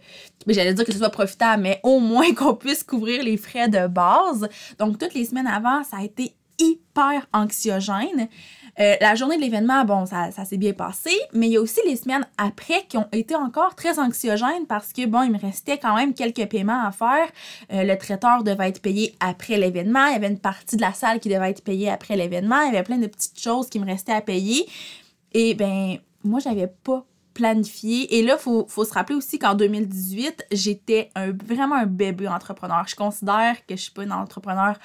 j'allais 0.47 0.73
dire 0.73 0.85
que 0.85 0.91
ce 0.91 0.97
soit 0.97 1.09
profitable, 1.09 1.63
mais 1.63 1.79
au 1.83 1.99
moins 1.99 2.33
qu'on 2.35 2.55
puisse 2.55 2.83
couvrir 2.83 3.23
les 3.23 3.37
frais 3.37 3.69
de 3.69 3.87
base. 3.87 4.47
Donc, 4.79 4.97
toutes 4.97 5.13
les 5.13 5.25
semaines 5.25 5.47
avant, 5.47 5.83
ça 5.83 5.97
a 5.97 6.03
été 6.03 6.33
hyper 6.59 7.25
anxiogène. 7.33 8.27
Euh, 8.81 8.95
la 9.01 9.15
journée 9.15 9.35
de 9.35 9.41
l'événement, 9.41 9.83
bon, 9.83 10.05
ça, 10.05 10.31
s'est 10.31 10.57
bien 10.57 10.71
passé, 10.73 11.11
mais 11.33 11.47
il 11.47 11.53
y 11.53 11.57
a 11.57 11.61
aussi 11.61 11.81
les 11.85 11.97
semaines 11.97 12.25
après 12.37 12.85
qui 12.87 12.97
ont 12.97 13.07
été 13.11 13.35
encore 13.35 13.75
très 13.75 13.99
anxiogènes 13.99 14.67
parce 14.67 14.93
que, 14.93 15.05
bon, 15.05 15.23
il 15.23 15.31
me 15.31 15.39
restait 15.39 15.77
quand 15.77 15.95
même 15.95 16.13
quelques 16.13 16.47
paiements 16.47 16.85
à 16.85 16.91
faire. 16.91 17.27
Euh, 17.73 17.83
le 17.83 17.97
traiteur 17.97 18.43
devait 18.43 18.69
être 18.69 18.81
payé 18.81 19.15
après 19.19 19.57
l'événement. 19.57 20.05
Il 20.07 20.13
y 20.13 20.15
avait 20.15 20.29
une 20.29 20.39
partie 20.39 20.77
de 20.77 20.81
la 20.81 20.93
salle 20.93 21.19
qui 21.19 21.27
devait 21.27 21.49
être 21.49 21.63
payée 21.63 21.89
après 21.89 22.15
l'événement. 22.15 22.61
Il 22.61 22.73
y 22.73 22.77
avait 22.77 22.83
plein 22.83 22.97
de 22.97 23.07
petites 23.07 23.39
choses 23.39 23.69
qui 23.69 23.79
me 23.79 23.85
restaient 23.85 24.13
à 24.13 24.21
payer. 24.21 24.65
Et 25.33 25.55
ben, 25.55 25.97
moi, 26.23 26.39
j'avais 26.39 26.67
pas 26.67 27.05
planifié. 27.33 28.17
Et 28.17 28.23
là, 28.23 28.35
il 28.37 28.41
faut, 28.41 28.65
faut, 28.67 28.85
se 28.85 28.93
rappeler 28.93 29.15
aussi 29.15 29.39
qu'en 29.39 29.55
2018, 29.55 30.47
j'étais 30.51 31.09
un, 31.15 31.31
vraiment 31.31 31.75
un 31.75 31.85
bébé 31.85 32.27
entrepreneur. 32.27 32.85
Je 32.87 32.95
considère 32.95 33.55
que 33.65 33.75
je 33.75 33.81
suis 33.81 33.91
pas 33.91 34.03
une 34.03 34.11
entrepreneur 34.11 34.75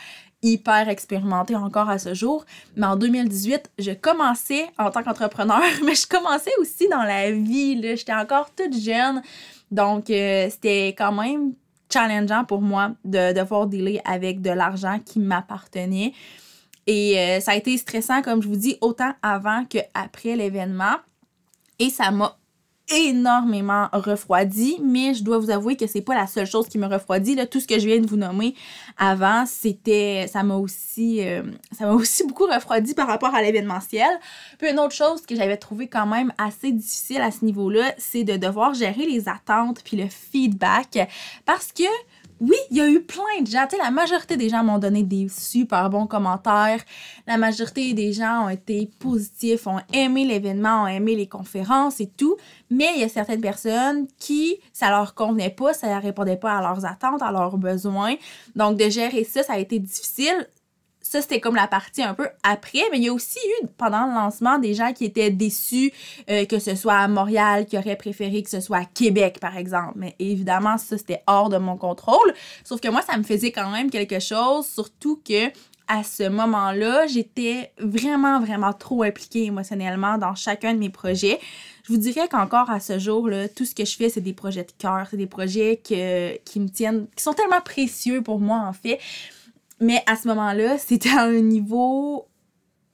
hyper 0.44 0.88
expérimentée 0.88 1.56
encore 1.56 1.88
à 1.88 1.98
ce 1.98 2.14
jour. 2.14 2.44
Mais 2.76 2.86
en 2.86 2.96
2018, 2.96 3.72
je 3.78 3.92
commençais 3.92 4.66
en 4.78 4.90
tant 4.90 5.02
qu'entrepreneur, 5.02 5.62
mais 5.84 5.94
je 5.94 6.06
commençais 6.06 6.52
aussi 6.60 6.88
dans 6.88 7.02
la 7.02 7.32
vie. 7.32 7.80
J'étais 7.96 8.14
encore 8.14 8.50
toute 8.54 8.78
jeune. 8.78 9.22
Donc, 9.70 10.10
euh, 10.10 10.48
c'était 10.50 10.88
quand 10.88 11.12
même 11.12 11.54
challengeant 11.92 12.44
pour 12.44 12.60
moi 12.60 12.92
de 13.04 13.32
devoir 13.32 13.66
dealer 13.66 14.00
avec 14.04 14.40
de 14.40 14.50
l'argent 14.50 15.00
qui 15.04 15.18
m'appartenait. 15.18 16.12
Et 16.86 17.18
euh, 17.18 17.40
ça 17.40 17.52
a 17.52 17.56
été 17.56 17.76
stressant, 17.78 18.20
comme 18.20 18.42
je 18.42 18.48
vous 18.48 18.56
dis, 18.56 18.76
autant 18.80 19.12
avant 19.22 19.64
qu'après 19.64 20.36
l'événement. 20.36 20.96
Et 21.78 21.90
ça 21.90 22.11
m'a 22.11 22.37
énormément 22.90 23.88
refroidi, 23.93 24.78
mais 24.83 25.14
je 25.14 25.25
dois 25.25 25.38
vous 25.38 25.50
avouer 25.50 25.76
que 25.76 25.87
c'est 25.87 26.02
pas 26.02 26.14
la 26.14 26.26
seule 26.26 26.47
chose 26.47 26.69
qui 26.69 26.78
me 26.78 26.87
refroidit. 26.87 27.35
Là, 27.35 27.47
tout 27.47 27.59
ce 27.61 27.66
que 27.66 27.78
je 27.78 27.87
viens 27.87 27.99
de 27.99 28.07
vous 28.07 28.16
nommer 28.16 28.54
avant, 28.99 29.47
c'était, 29.47 30.26
ça 30.31 30.43
m'a 30.43 30.57
aussi, 30.57 31.26
euh, 31.26 31.43
ça 31.73 31.87
m'a 31.87 31.93
aussi 31.95 32.26
beaucoup 32.26 32.45
refroidi 32.45 32.95
par 32.95 33.07
rapport 33.07 33.35
à 33.35 33.40
l'événementiel. 33.43 34.11
Puis 34.59 34.71
une 34.71 34.78
autre 34.78 34.95
chose 34.95 35.23
que 35.23 35.35
j'avais 35.35 35.57
trouvé 35.57 35.88
quand 35.88 36.07
même 36.07 36.33
assez 36.37 36.73
difficile 36.73 37.23
à 37.23 37.31
ce 37.31 37.45
niveau-là, 37.45 37.95
c'est 37.97 38.25
de 38.25 38.37
devoir 38.37 38.75
gérer 38.75 39.07
les 39.07 39.28
attentes 39.28 39.83
puis 39.83 39.97
le 39.97 40.09
feedback 40.09 41.09
parce 41.47 41.73
que 41.73 41.85
oui, 42.41 42.57
il 42.71 42.76
y 42.76 42.81
a 42.81 42.88
eu 42.88 43.00
plein 43.00 43.41
de 43.41 43.47
gens. 43.47 43.67
Tu 43.69 43.76
sais, 43.76 43.83
la 43.83 43.91
majorité 43.91 44.37
des 44.37 44.49
gens 44.49 44.64
m'ont 44.64 44.79
donné 44.79 45.03
des 45.03 45.29
super 45.29 45.88
bons 45.88 46.07
commentaires. 46.07 46.83
La 47.26 47.37
majorité 47.37 47.95
des 47.95 48.12
gens 48.12 48.47
ont 48.47 48.49
été 48.49 48.91
positifs, 48.99 49.67
ont 49.67 49.81
aimé 49.93 50.25
l'événement, 50.25 50.85
ont 50.85 50.87
aimé 50.87 51.14
les 51.14 51.29
conférences 51.29 52.00
et 52.00 52.09
tout. 52.09 52.37
Mais 52.71 52.91
il 52.97 53.00
y 53.00 53.05
a 53.05 53.09
certaines 53.09 53.41
personnes 53.41 54.07
qui, 54.19 54.59
ça 54.73 54.91
leur 54.91 55.14
convenait 55.14 55.50
pas, 55.50 55.73
ça 55.75 55.95
ne 55.95 56.03
répondait 56.03 56.37
pas 56.37 56.59
à 56.59 56.61
leurs 56.61 56.85
attentes, 56.85 57.23
à 57.23 57.31
leurs 57.31 57.57
besoins. 57.57 58.17
Donc, 58.57 58.79
de 58.79 58.88
gérer 58.88 59.25
ça, 59.25 59.43
ça 59.43 59.55
a 59.55 59.59
été 59.59 59.79
difficile 59.79 60.49
ça, 61.04 61.20
c'était 61.20 61.38
comme 61.38 61.54
la 61.54 61.68
partie 61.68 62.02
un 62.02 62.14
peu 62.14 62.28
après. 62.42 62.82
Mais 62.90 62.99
il 62.99 63.04
y 63.04 63.08
a 63.08 63.12
aussi 63.12 63.38
eu, 63.38 63.66
pendant 63.76 64.06
le 64.06 64.14
lancement, 64.14 64.58
des 64.58 64.75
gens 64.75 64.92
qui 64.92 65.04
étaient 65.04 65.30
déçus 65.30 65.92
euh, 66.30 66.46
que 66.46 66.58
ce 66.58 66.75
soit 66.75 66.96
à 66.96 67.08
Montréal, 67.08 67.66
qui 67.66 67.76
auraient 67.76 67.96
préféré 67.96 68.42
que 68.42 68.50
ce 68.50 68.61
soit 68.61 68.78
à 68.78 68.84
Québec, 68.87 69.38
par 69.38 69.56
exemple. 69.56 69.92
Mais 69.96 70.16
évidemment, 70.18 70.78
ça, 70.78 70.96
c'était 70.96 71.23
hors 71.26 71.50
de 71.50 71.58
mon 71.58 71.76
contrôle. 71.76 72.34
Sauf 72.64 72.80
que 72.80 72.88
moi, 72.88 73.02
ça 73.02 73.18
me 73.18 73.23
faisait 73.23 73.52
quand 73.52 73.70
même 73.70 73.90
quelque 73.90 74.18
chose, 74.18 74.66
surtout 74.66 75.20
que 75.26 75.50
à 75.87 76.02
ce 76.02 76.26
moment-là, 76.26 77.06
j'étais 77.06 77.70
vraiment, 77.78 78.40
vraiment 78.40 78.73
trop 78.73 79.02
impliquée 79.02 79.44
émotionnellement 79.44 80.16
dans 80.16 80.34
chacun 80.34 80.73
de 80.73 80.78
mes 80.78 80.88
projets. 80.88 81.38
Je 81.87 81.92
vous 81.92 81.99
dirais 81.99 82.26
qu'encore 82.28 82.70
à 82.70 82.80
ce 82.80 82.99
jour, 82.99 83.28
là, 83.28 83.50
tout 83.50 83.66
ce 83.66 83.75
que 83.75 83.84
je 83.84 83.94
fais, 83.94 84.08
c'est 84.08 84.23
des 84.23 84.32
projets 84.32 84.64
de 84.64 84.73
cœur, 84.78 85.06
c'est 85.11 85.18
des 85.18 85.26
projets 85.26 85.82
qui 85.84 86.61
me 86.61 86.68
tiennent, 86.68 87.06
qui 87.14 87.23
sont 87.23 87.34
tellement 87.34 87.61
précieux 87.61 88.23
pour 88.23 88.40
moi, 88.40 88.61
en 88.66 88.73
fait. 88.73 88.99
Mais 89.85 90.03
à 90.07 90.17
ce 90.17 90.26
moment-là, 90.29 90.79
c'était 90.79 91.11
à 91.11 91.25
un 91.25 91.41
niveau 91.41 92.26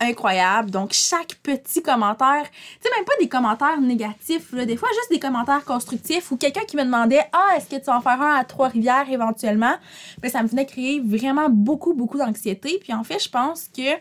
incroyable. 0.00 0.70
Donc, 0.70 0.92
chaque 0.92 1.36
petit 1.42 1.82
commentaire, 1.82 2.42
tu 2.42 2.88
sais, 2.88 2.96
même 2.96 3.04
pas 3.04 3.12
des 3.20 3.28
commentaires 3.28 3.80
négatifs, 3.80 4.52
là, 4.52 4.64
des 4.64 4.76
fois 4.76 4.88
juste 4.88 5.12
des 5.12 5.20
commentaires 5.20 5.64
constructifs 5.64 6.32
ou 6.32 6.36
quelqu'un 6.36 6.64
qui 6.66 6.76
me 6.76 6.82
demandait 6.84 7.22
Ah, 7.32 7.56
est-ce 7.56 7.68
que 7.68 7.76
tu 7.76 7.84
vas 7.84 7.98
en 7.98 8.00
faire 8.00 8.20
un 8.20 8.34
à 8.34 8.44
Trois-Rivières 8.44 9.08
éventuellement? 9.08 9.74
Ben, 10.20 10.30
ça 10.30 10.42
me 10.42 10.48
venait 10.48 10.66
créer 10.66 11.00
vraiment 11.00 11.48
beaucoup, 11.48 11.94
beaucoup 11.94 12.18
d'anxiété. 12.18 12.80
Puis 12.82 12.92
en 12.92 13.04
fait, 13.04 13.22
je 13.22 13.28
pense 13.28 13.68
que, 13.68 13.92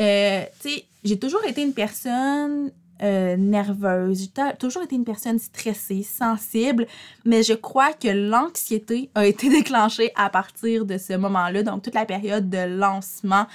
euh, 0.00 0.44
tu 0.60 0.70
sais, 0.70 0.84
j'ai 1.04 1.18
toujours 1.18 1.44
été 1.44 1.62
une 1.62 1.74
personne 1.74 2.72
euh, 3.02 3.36
nerveuse. 3.36 4.30
J'ai 4.36 4.56
toujours 4.56 4.82
été 4.82 4.94
une 4.94 5.04
personne 5.04 5.38
stressée, 5.38 6.02
sensible, 6.02 6.86
mais 7.24 7.42
je 7.42 7.54
crois 7.54 7.92
que 7.92 8.08
l'anxiété 8.08 9.10
a 9.14 9.26
été 9.26 9.48
déclenchée 9.50 10.12
à 10.16 10.30
partir 10.30 10.84
de 10.84 10.98
ce 10.98 11.14
moment-là, 11.14 11.62
donc 11.62 11.82
toute 11.82 11.94
la 11.94 12.06
période 12.06 12.48
de 12.48 12.78
lancement 12.78 13.46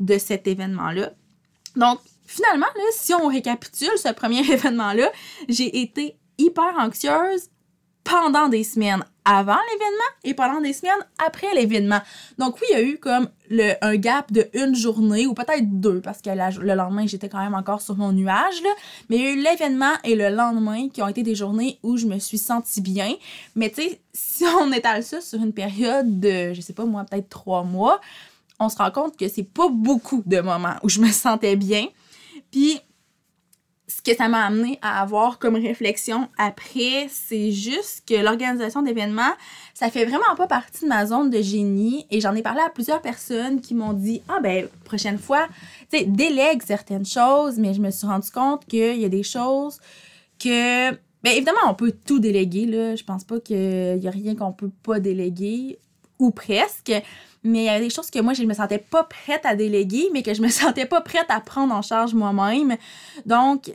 de 0.00 0.18
cet 0.18 0.46
événement-là. 0.46 1.10
Donc, 1.76 2.00
finalement, 2.26 2.66
si 2.92 3.14
on 3.14 3.28
récapitule 3.28 3.96
ce 3.96 4.12
premier 4.12 4.40
événement-là, 4.52 5.10
j'ai 5.48 5.80
été 5.80 6.16
hyper 6.38 6.74
anxieuse 6.78 7.50
pendant 8.08 8.48
des 8.48 8.64
semaines 8.64 9.04
avant 9.24 9.58
l'événement 9.72 10.10
et 10.24 10.32
pendant 10.32 10.60
des 10.62 10.72
semaines 10.72 11.04
après 11.24 11.52
l'événement. 11.54 12.00
Donc 12.38 12.56
oui, 12.60 12.66
il 12.70 12.72
y 12.72 12.76
a 12.76 12.82
eu 12.82 12.98
comme 12.98 13.28
le, 13.50 13.72
un 13.82 13.96
gap 13.96 14.32
de 14.32 14.48
une 14.54 14.74
journée 14.74 15.26
ou 15.26 15.34
peut-être 15.34 15.68
deux 15.80 16.00
parce 16.00 16.22
que 16.22 16.30
le 16.30 16.74
lendemain, 16.74 17.06
j'étais 17.06 17.28
quand 17.28 17.38
même 17.38 17.54
encore 17.54 17.82
sur 17.82 17.96
mon 17.96 18.12
nuage. 18.12 18.62
Là. 18.62 18.70
Mais 19.10 19.16
il 19.16 19.22
y 19.22 19.26
a 19.26 19.30
eu 19.32 19.42
l'événement 19.42 19.92
et 20.04 20.14
le 20.14 20.30
lendemain 20.30 20.88
qui 20.88 21.02
ont 21.02 21.08
été 21.08 21.22
des 21.22 21.34
journées 21.34 21.78
où 21.82 21.98
je 21.98 22.06
me 22.06 22.18
suis 22.18 22.38
sentie 22.38 22.80
bien. 22.80 23.14
Mais 23.54 23.68
tu 23.68 23.82
sais, 23.82 24.00
si 24.14 24.44
on 24.44 24.72
étale 24.72 25.02
ça 25.02 25.20
sur 25.20 25.40
une 25.42 25.52
période 25.52 26.18
de, 26.18 26.54
je 26.54 26.60
sais 26.62 26.72
pas 26.72 26.86
moi, 26.86 27.04
peut-être 27.04 27.28
trois 27.28 27.64
mois, 27.64 28.00
on 28.58 28.70
se 28.70 28.76
rend 28.76 28.90
compte 28.90 29.16
que 29.18 29.28
c'est 29.28 29.42
pas 29.42 29.68
beaucoup 29.68 30.22
de 30.24 30.40
moments 30.40 30.76
où 30.82 30.88
je 30.88 31.00
me 31.00 31.10
sentais 31.10 31.56
bien. 31.56 31.86
Puis 32.50 32.80
ce 33.88 34.02
que 34.02 34.14
ça 34.14 34.28
m'a 34.28 34.44
amené 34.44 34.78
à 34.82 35.00
avoir 35.00 35.38
comme 35.38 35.54
réflexion 35.54 36.28
après, 36.36 37.08
c'est 37.08 37.50
juste 37.52 38.02
que 38.06 38.14
l'organisation 38.22 38.82
d'événements, 38.82 39.32
ça 39.72 39.90
fait 39.90 40.04
vraiment 40.04 40.34
pas 40.36 40.46
partie 40.46 40.84
de 40.84 40.88
ma 40.88 41.06
zone 41.06 41.30
de 41.30 41.40
génie. 41.40 42.06
Et 42.10 42.20
j'en 42.20 42.34
ai 42.34 42.42
parlé 42.42 42.60
à 42.60 42.68
plusieurs 42.68 43.00
personnes 43.00 43.62
qui 43.62 43.74
m'ont 43.74 43.94
dit 43.94 44.22
Ah, 44.28 44.40
ben, 44.42 44.68
prochaine 44.84 45.18
fois, 45.18 45.48
tu 45.90 45.98
sais, 45.98 46.04
délègue 46.04 46.62
certaines 46.62 47.06
choses, 47.06 47.58
mais 47.58 47.72
je 47.72 47.80
me 47.80 47.90
suis 47.90 48.06
rendu 48.06 48.30
compte 48.30 48.66
qu'il 48.66 49.00
y 49.00 49.04
a 49.04 49.08
des 49.08 49.22
choses 49.22 49.80
que. 50.38 50.90
Ben, 50.90 51.32
évidemment, 51.32 51.58
on 51.68 51.74
peut 51.74 51.92
tout 52.06 52.20
déléguer, 52.20 52.66
là. 52.66 52.94
Je 52.94 53.02
pense 53.02 53.24
pas 53.24 53.40
qu'il 53.40 53.98
y 54.00 54.06
a 54.06 54.10
rien 54.10 54.36
qu'on 54.36 54.52
peut 54.52 54.70
pas 54.82 55.00
déléguer, 55.00 55.78
ou 56.18 56.30
presque. 56.30 56.92
Mais 57.44 57.60
il 57.60 57.64
y 57.64 57.68
a 57.68 57.78
des 57.78 57.90
choses 57.90 58.10
que 58.10 58.18
moi, 58.18 58.32
je 58.32 58.42
me 58.42 58.54
sentais 58.54 58.78
pas 58.78 59.04
prête 59.04 59.44
à 59.44 59.54
déléguer, 59.54 60.08
mais 60.12 60.22
que 60.22 60.34
je 60.34 60.42
me 60.42 60.48
sentais 60.48 60.86
pas 60.86 61.00
prête 61.00 61.26
à 61.28 61.40
prendre 61.40 61.74
en 61.74 61.82
charge 61.82 62.14
moi-même. 62.14 62.76
Donc, 63.26 63.70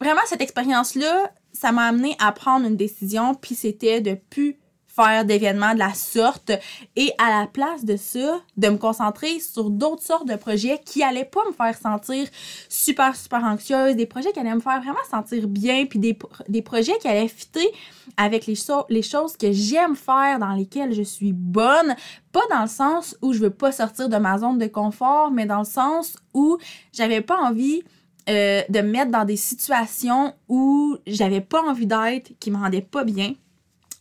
vraiment, 0.00 0.20
cette 0.26 0.40
expérience-là, 0.40 1.32
ça 1.52 1.72
m'a 1.72 1.86
amené 1.86 2.16
à 2.18 2.32
prendre 2.32 2.66
une 2.66 2.76
décision, 2.76 3.34
puis 3.34 3.54
c'était 3.54 4.00
de 4.00 4.14
plus 4.14 4.58
faire 4.96 5.24
d'événements 5.26 5.74
de 5.74 5.78
la 5.78 5.92
sorte 5.92 6.52
et 6.96 7.12
à 7.18 7.40
la 7.40 7.46
place 7.46 7.84
de 7.84 7.96
ça, 7.96 8.40
de 8.56 8.68
me 8.68 8.78
concentrer 8.78 9.38
sur 9.40 9.68
d'autres 9.68 10.02
sortes 10.02 10.26
de 10.26 10.36
projets 10.36 10.80
qui 10.84 11.02
allaient 11.02 11.26
pas 11.26 11.44
me 11.46 11.52
faire 11.52 11.76
sentir 11.76 12.26
super, 12.68 13.14
super 13.14 13.44
anxieuse, 13.44 13.94
des 13.94 14.06
projets 14.06 14.32
qui 14.32 14.40
allaient 14.40 14.54
me 14.54 14.60
faire 14.60 14.80
vraiment 14.80 14.96
sentir 15.10 15.48
bien, 15.48 15.84
puis 15.84 15.98
des, 15.98 16.18
des 16.48 16.62
projets 16.62 16.96
qui 16.98 17.08
allaient 17.08 17.28
fitter 17.28 17.68
avec 18.16 18.46
les, 18.46 18.56
les 18.88 19.02
choses 19.02 19.36
que 19.36 19.52
j'aime 19.52 19.96
faire, 19.96 20.38
dans 20.38 20.52
lesquelles 20.52 20.94
je 20.94 21.02
suis 21.02 21.32
bonne, 21.34 21.94
pas 22.32 22.40
dans 22.50 22.62
le 22.62 22.68
sens 22.68 23.16
où 23.20 23.32
je 23.32 23.40
veux 23.40 23.50
pas 23.50 23.72
sortir 23.72 24.08
de 24.08 24.16
ma 24.16 24.38
zone 24.38 24.58
de 24.58 24.66
confort, 24.66 25.30
mais 25.30 25.44
dans 25.44 25.58
le 25.58 25.64
sens 25.64 26.16
où 26.32 26.56
j'avais 26.92 27.20
pas 27.20 27.36
envie 27.36 27.82
euh, 28.28 28.62
de 28.68 28.80
me 28.80 28.90
mettre 28.90 29.10
dans 29.10 29.24
des 29.24 29.36
situations 29.36 30.34
où 30.48 30.96
j'avais 31.06 31.40
pas 31.40 31.62
envie 31.62 31.86
d'être, 31.86 32.32
qui 32.40 32.50
me 32.50 32.56
rendaient 32.56 32.80
pas 32.80 33.04
bien. 33.04 33.34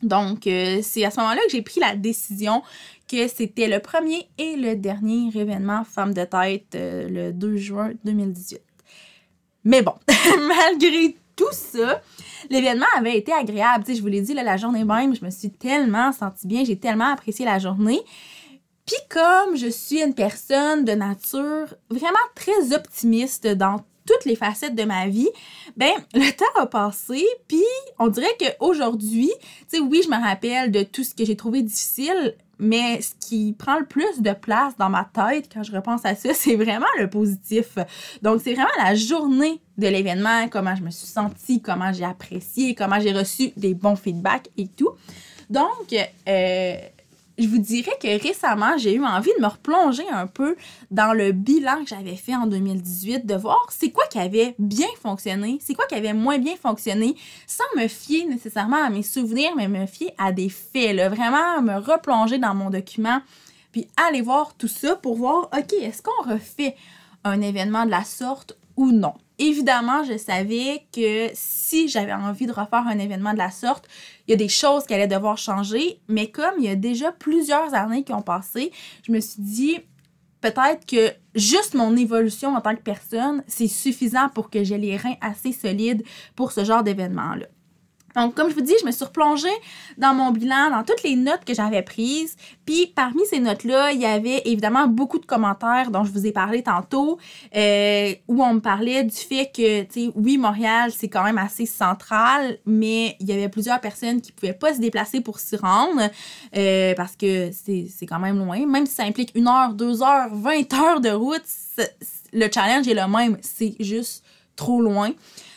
Donc, 0.06 0.46
euh, 0.46 0.82
c'est 0.84 1.04
à 1.04 1.10
ce 1.10 1.20
moment-là 1.20 1.42
que 1.46 1.52
j'ai 1.52 1.64
pris 1.64 1.80
la 1.80 1.96
décision 1.96 2.62
que 3.10 3.28
c'était 3.28 3.68
le 3.68 3.80
premier 3.80 4.30
et 4.38 4.56
le 4.56 4.76
dernier 4.76 5.30
événement 5.36 5.84
Femme 5.84 6.14
de 6.14 6.24
tête 6.24 6.76
euh, 6.76 7.10
le 7.10 7.34
2 7.34 7.58
juin 7.58 7.92
2018. 8.04 8.62
Mais 9.64 9.82
bon, 9.82 9.96
malgré 10.48 11.18
tout 11.36 11.52
ça, 11.52 12.02
l'événement 12.52 12.86
avait 12.96 13.18
été 13.18 13.34
agréable. 13.34 13.84
je 13.88 14.00
vous 14.00 14.08
l'ai 14.08 14.22
dit, 14.22 14.36
la 14.36 14.58
journée 14.58 14.86
même, 14.86 15.16
je 15.16 15.26
me 15.26 15.32
suis 15.32 15.50
tellement 15.50 16.12
sentie 16.12 16.46
bien, 16.46 16.64
j'ai 16.64 16.78
tellement 16.78 17.12
apprécié 17.12 17.44
la 17.44 17.58
journée. 17.58 18.02
Puis 18.86 18.98
comme 19.10 19.58
je 19.58 19.68
suis 19.68 20.04
une 20.04 20.14
personne 20.14 20.86
de 20.86 20.92
nature 20.92 21.74
vraiment 21.90 22.16
très 22.36 22.76
optimiste 22.76 23.48
dans 23.48 23.84
toutes 24.06 24.26
les 24.26 24.36
facettes 24.36 24.76
de 24.76 24.84
ma 24.84 25.08
vie, 25.08 25.30
ben 25.78 25.92
le 26.14 26.32
temps 26.32 26.62
a 26.62 26.66
passé, 26.66 27.26
puis 27.48 27.64
on 28.00 28.08
dirait 28.08 28.36
qu'aujourd'hui, 28.40 29.32
tu 29.70 29.78
sais, 29.78 29.80
oui, 29.80 30.02
je 30.04 30.10
me 30.10 30.22
rappelle 30.22 30.72
de 30.72 30.84
tout 30.84 31.04
ce 31.04 31.14
que 31.14 31.26
j'ai 31.26 31.36
trouvé 31.36 31.62
difficile, 31.62 32.36
mais 32.60 33.02
ce 33.02 33.12
qui 33.20 33.54
prend 33.58 33.80
le 33.80 33.86
plus 33.86 34.22
de 34.22 34.32
place 34.32 34.78
dans 34.78 34.90
ma 34.90 35.06
tête 35.06 35.50
quand 35.52 35.64
je 35.64 35.72
repense 35.72 36.06
à 36.06 36.16
ça, 36.16 36.30
c'est 36.34 36.56
vraiment 36.56 36.86
le 37.00 37.10
positif. 37.10 37.78
Donc, 38.22 38.42
c'est 38.44 38.54
vraiment 38.54 38.70
la 38.78 38.96
journée 38.96 39.60
de 39.78 39.88
l'événement, 39.88 40.48
comment 40.50 40.76
je 40.76 40.84
me 40.84 40.92
suis 40.92 41.08
sentie, 41.08 41.62
comment 41.62 41.92
j'ai 41.92 42.06
apprécié, 42.06 42.76
comment 42.76 43.00
j'ai 43.00 43.12
reçu 43.12 43.52
des 43.58 43.74
bons 43.74 43.96
feedbacks 43.96 44.50
et 44.58 44.68
tout. 44.68 44.92
Donc, 45.50 45.94
euh, 46.28 46.78
je 47.38 47.48
vous 47.48 47.58
dirais 47.58 47.98
que 48.02 48.22
récemment, 48.22 48.78
j'ai 48.78 48.96
eu 48.96 49.04
envie 49.04 49.32
de 49.38 49.42
me 49.42 49.48
replonger 49.48 50.08
un 50.10 50.28
peu 50.28 50.56
dans 50.92 51.14
le 51.14 51.32
bilan 51.32 51.84
que 51.84 51.90
j'avais 51.90 52.16
fait 52.16 52.36
en 52.36 52.48
2018, 52.48 53.26
de 53.26 53.36
voir 53.36 53.66
c'est 53.70 53.92
quoi 53.92 54.06
qui 54.08 54.20
avait 54.20 54.56
bien 54.60 54.88
fonctionné, 55.02 55.58
c'est 55.62 55.74
quoi 55.74 55.86
qui 55.86 55.96
avait 55.96 56.14
moins 56.14 56.38
bien 56.38 56.56
fonctionné, 56.56 57.16
sans 57.48 57.64
me 57.78 57.88
fier 57.88 58.26
nécessairement 58.26 58.84
à 58.84 58.90
mes 58.90 59.04
souvenirs, 59.04 59.52
mais 59.56 59.68
me 59.68 59.86
fier 59.86 60.14
à 60.18 60.32
des 60.32 60.50
faits, 60.50 60.96
là, 60.96 61.10
vraiment 61.10 61.62
me 61.62 61.78
replonger 61.78 62.38
dans 62.38 62.56
mon 62.56 62.70
document, 62.70 63.22
puis 63.72 63.88
aller 64.08 64.22
voir 64.22 64.54
tout 64.56 64.70
ça 64.70 64.96
pour 64.96 65.16
voir, 65.16 65.50
OK, 65.58 65.74
est-ce 65.74 66.02
qu'on 66.02 66.32
refait 66.32 66.76
un 67.26 67.42
événement 67.42 67.86
de 67.86 67.92
la 67.92 68.04
sorte 68.04 68.58
ou 68.76 68.92
non? 68.92 69.14
Évidemment, 69.38 70.04
je 70.04 70.18
savais 70.18 70.86
que 70.94 71.30
si 71.34 71.90
j'avais 71.90 72.14
envie 72.14 72.46
de 72.46 72.54
refaire 72.54 72.88
un 72.88 73.00
événement 73.00 73.34
de 73.34 73.38
la 73.38 73.52
sorte, 73.52 73.88
il 74.28 74.32
y 74.32 74.34
a 74.34 74.38
des 74.38 74.48
choses 74.48 74.86
qui 74.86 74.94
allaient 74.94 75.08
devoir 75.08 75.38
changer, 75.38 76.00
mais 76.08 76.32
comme 76.32 76.54
il 76.58 76.66
y 76.66 76.70
a 76.70 76.76
déjà 76.76 77.12
plusieurs 77.12 77.74
années 77.74 78.04
qui 78.04 78.14
ont 78.14 78.22
passé, 78.22 78.72
je 79.06 79.12
me 79.12 79.20
suis 79.20 79.42
dit 79.42 79.80
peut-être 80.40 80.86
que 80.86 81.12
juste 81.34 81.74
mon 81.74 81.98
évolution 81.98 82.56
en 82.56 82.62
tant 82.62 82.76
que 82.76 82.82
personne, 82.82 83.44
c'est 83.48 83.68
suffisant 83.68 84.30
pour 84.30 84.50
que 84.50 84.64
j'ai 84.64 84.78
les 84.78 84.96
reins 84.96 85.16
assez 85.20 85.52
solides 85.52 86.04
pour 86.36 86.52
ce 86.52 86.64
genre 86.64 86.84
d'événement-là. 86.84 87.48
Donc, 88.16 88.34
comme 88.34 88.50
je 88.50 88.56
vous 88.56 88.62
dis, 88.62 88.74
je 88.80 88.86
me 88.86 88.92
suis 88.92 89.04
replongée 89.04 89.48
dans 89.98 90.14
mon 90.14 90.32
bilan, 90.32 90.72
dans 90.72 90.84
toutes 90.84 91.04
les 91.04 91.16
notes 91.16 91.44
que 91.46 91.54
j'avais 91.54 91.82
prises. 91.82 92.36
Puis, 92.66 92.88
parmi 92.88 93.26
ces 93.26 93.40
notes-là, 93.40 93.92
il 93.92 94.02
y 94.02 94.06
avait 94.06 94.42
évidemment 94.46 94.88
beaucoup 94.88 95.20
de 95.20 95.26
commentaires 95.26 95.92
dont 95.92 96.04
je 96.04 96.12
vous 96.12 96.26
ai 96.26 96.32
parlé 96.32 96.64
tantôt, 96.64 97.20
euh, 97.56 98.14
où 98.28 98.44
on 98.44 98.56
me 98.56 98.60
parlait 98.60 99.04
du 99.04 99.16
fait 99.16 99.52
que, 99.54 99.84
tu 99.84 100.06
sais, 100.06 100.12
oui, 100.16 100.38
Montréal, 100.38 100.92
c'est 100.96 101.10
quand 101.10 101.24
même 101.24 101.38
assez 101.38 101.66
central, 101.66 102.58
mais 102.66 103.18
il 103.20 103.28
y 103.28 103.34
avait 103.34 103.50
plusieurs 103.50 103.82
personnes 103.82 104.22
qui 104.22 104.32
pouvaient 104.32 104.54
pas 104.54 104.74
se 104.74 104.80
déplacer 104.80 105.22
pour 105.22 105.40
s'y 105.40 105.58
rendre, 105.58 106.10
euh, 106.56 106.94
parce 106.96 107.16
que 107.16 107.52
c'est 107.52 108.06
quand 108.06 108.20
même 108.20 108.38
loin. 108.38 108.66
Même 108.66 108.86
si 108.86 108.94
ça 108.94 109.04
implique 109.04 109.32
une 109.36 109.48
heure, 109.48 109.74
deux 109.74 110.02
heures, 110.02 110.34
vingt 110.34 110.74
heures 110.74 111.02
de 111.02 111.10
route, 111.10 111.44
le 112.34 112.48
challenge 112.54 112.88
est 112.88 112.94
le 112.94 113.08
même. 113.08 113.38
C'est 113.42 113.76
juste 113.80 114.24
trop 114.56 114.82
loin. 114.82 115.12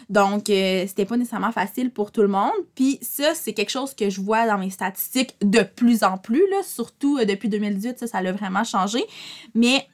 Donc, 0.09 0.49
euh, 0.49 0.85
c'était 0.87 1.05
pas 1.05 1.17
nécessairement 1.17 1.53
facile 1.53 1.91
pour 1.91 2.12
tout 2.12 2.23
le 2.23 2.29
monde. 2.29 2.53
Puis 2.75 2.99
ça, 3.03 3.35
c'est 3.35 3.53
quelque 3.53 3.71
chose 3.71 3.95
que 3.95 4.09
je 4.09 4.21
vois 4.21 4.47
dans 4.47 4.59
mes 4.59 4.71
statistiques 4.71 5.37
de 5.43 5.62
plus 5.62 6.03
en 6.03 6.17
plus, 6.17 6.49
là, 6.50 6.62
surtout 6.65 7.19
euh, 7.19 7.25
depuis 7.25 7.49
2018, 7.49 7.99
ça, 7.99 8.07
ça 8.07 8.19
a 8.19 8.33
vraiment 8.33 8.65
changé. 8.65 9.05
Mais 9.55 9.87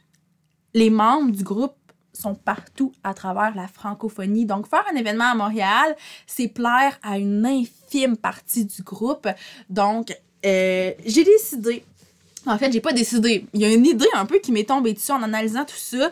les 0.73 0.91
membres 0.91 1.33
du 1.33 1.43
groupe 1.43 1.75
sont 2.13 2.37
partout 2.37 2.93
à 3.03 3.13
travers 3.13 3.57
la 3.57 3.67
francophonie. 3.67 4.47
Donc, 4.47 4.69
faire 4.69 4.85
un 4.93 4.97
événement 4.97 5.33
à 5.33 5.35
Montréal, 5.35 5.97
c'est 6.27 6.49
plaire 6.49 6.99
à 7.03 7.19
une 7.19 7.45
infime 7.45 8.17
partie 8.17 8.65
du 8.65 8.83
groupe. 8.83 9.29
Donc, 9.69 10.17
euh, 10.47 10.93
j'ai 11.05 11.25
décidé 11.25 11.85
en 12.47 12.59
fait, 12.59 12.71
j'ai 12.73 12.81
pas 12.81 12.93
décidé. 12.93 13.47
Il 13.55 13.61
y 13.61 13.65
a 13.65 13.73
une 13.73 13.87
idée 13.87 14.07
un 14.15 14.27
peu 14.27 14.39
qui 14.39 14.53
m'est 14.53 14.69
tombée 14.69 14.93
dessus 14.93 15.13
en 15.13 15.23
analysant 15.23 15.65
tout 15.65 15.77
ça. 15.77 16.11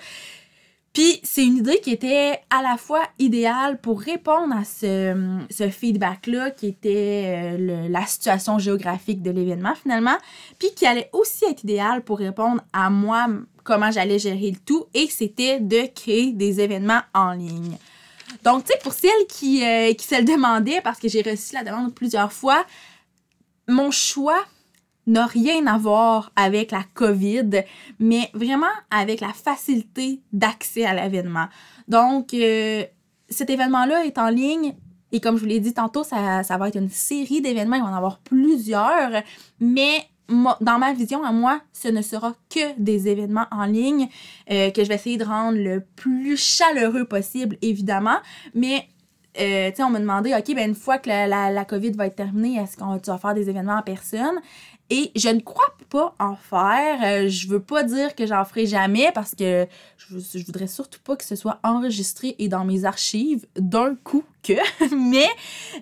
Puis 0.92 1.20
c'est 1.22 1.44
une 1.44 1.56
idée 1.56 1.80
qui 1.80 1.90
était 1.90 2.40
à 2.50 2.60
la 2.60 2.76
fois 2.76 3.02
idéale 3.18 3.80
pour 3.80 4.00
répondre 4.00 4.54
à 4.54 4.64
ce, 4.64 5.38
ce 5.48 5.70
feedback-là, 5.70 6.50
qui 6.50 6.66
était 6.66 7.56
euh, 7.58 7.88
la 7.88 8.04
situation 8.04 8.58
géographique 8.58 9.22
de 9.22 9.30
l'événement 9.30 9.74
finalement, 9.74 10.16
puis 10.58 10.68
qui 10.74 10.86
allait 10.86 11.08
aussi 11.12 11.46
être 11.46 11.64
idéale 11.64 12.02
pour 12.02 12.18
répondre 12.18 12.60
à 12.74 12.90
moi 12.90 13.26
comment 13.64 13.90
j'allais 13.90 14.18
gérer 14.18 14.50
le 14.50 14.58
tout, 14.58 14.86
et 14.92 15.06
c'était 15.08 15.60
de 15.60 15.86
créer 15.94 16.32
des 16.32 16.60
événements 16.60 17.00
en 17.14 17.32
ligne. 17.32 17.78
Donc, 18.44 18.64
tu 18.64 18.72
sais, 18.72 18.78
pour 18.82 18.92
celles 18.92 19.26
qui, 19.28 19.64
euh, 19.64 19.94
qui 19.94 20.06
se 20.06 20.16
le 20.16 20.24
demandaient, 20.24 20.80
parce 20.82 20.98
que 20.98 21.08
j'ai 21.08 21.22
reçu 21.22 21.54
la 21.54 21.64
demande 21.64 21.94
plusieurs 21.94 22.32
fois, 22.32 22.64
mon 23.68 23.90
choix 23.90 24.44
n'a 25.06 25.26
rien 25.26 25.66
à 25.66 25.78
voir 25.78 26.32
avec 26.36 26.70
la 26.70 26.84
COVID, 26.94 27.62
mais 27.98 28.30
vraiment 28.34 28.66
avec 28.90 29.20
la 29.20 29.32
facilité 29.32 30.20
d'accès 30.32 30.84
à 30.84 30.94
l'événement. 30.94 31.46
Donc, 31.88 32.34
euh, 32.34 32.84
cet 33.28 33.50
événement-là 33.50 34.04
est 34.04 34.18
en 34.18 34.28
ligne. 34.28 34.74
Et 35.10 35.20
comme 35.20 35.36
je 35.36 35.42
vous 35.42 35.48
l'ai 35.48 35.60
dit 35.60 35.74
tantôt, 35.74 36.04
ça, 36.04 36.42
ça 36.42 36.56
va 36.56 36.68
être 36.68 36.76
une 36.76 36.88
série 36.88 37.40
d'événements. 37.40 37.76
Il 37.76 37.82
va 37.82 37.88
en 37.88 37.96
avoir 37.96 38.18
plusieurs. 38.20 39.22
Mais 39.60 40.06
dans 40.28 40.78
ma 40.78 40.92
vision 40.92 41.24
à 41.24 41.32
moi, 41.32 41.60
ce 41.72 41.88
ne 41.88 42.00
sera 42.00 42.34
que 42.48 42.78
des 42.78 43.08
événements 43.08 43.46
en 43.50 43.64
ligne 43.64 44.08
euh, 44.50 44.70
que 44.70 44.82
je 44.82 44.88
vais 44.88 44.94
essayer 44.94 45.18
de 45.18 45.24
rendre 45.24 45.58
le 45.58 45.84
plus 45.96 46.36
chaleureux 46.36 47.04
possible, 47.04 47.58
évidemment. 47.60 48.18
Mais 48.54 48.86
euh, 49.40 49.70
on 49.80 49.90
m'a 49.90 50.00
demandé, 50.00 50.34
OK, 50.34 50.54
ben 50.54 50.70
une 50.70 50.74
fois 50.74 50.98
que 50.98 51.08
la 51.08 51.64
COVID 51.64 51.92
va 51.92 52.06
être 52.06 52.16
terminée, 52.16 52.56
est-ce 52.56 52.76
qu'on 52.76 52.96
va 52.96 53.18
faire 53.18 53.34
des 53.34 53.50
événements 53.50 53.78
en 53.78 53.82
personne? 53.82 54.40
Et 54.94 55.10
je 55.16 55.30
ne 55.30 55.40
crois 55.40 55.74
pas 55.88 56.14
en 56.18 56.36
faire. 56.36 57.00
Euh, 57.02 57.26
je 57.26 57.48
veux 57.48 57.62
pas 57.62 57.82
dire 57.82 58.14
que 58.14 58.26
j'en 58.26 58.44
ferai 58.44 58.66
jamais 58.66 59.10
parce 59.14 59.34
que 59.34 59.66
je, 59.96 60.44
voudrais 60.44 60.66
surtout 60.66 61.00
pas 61.02 61.16
que 61.16 61.24
ce 61.24 61.34
soit 61.34 61.60
enregistré 61.64 62.36
et 62.38 62.48
dans 62.48 62.66
mes 62.66 62.84
archives 62.84 63.46
d'un 63.56 63.94
coup 63.94 64.22
que. 64.42 64.52
Mais 64.94 65.30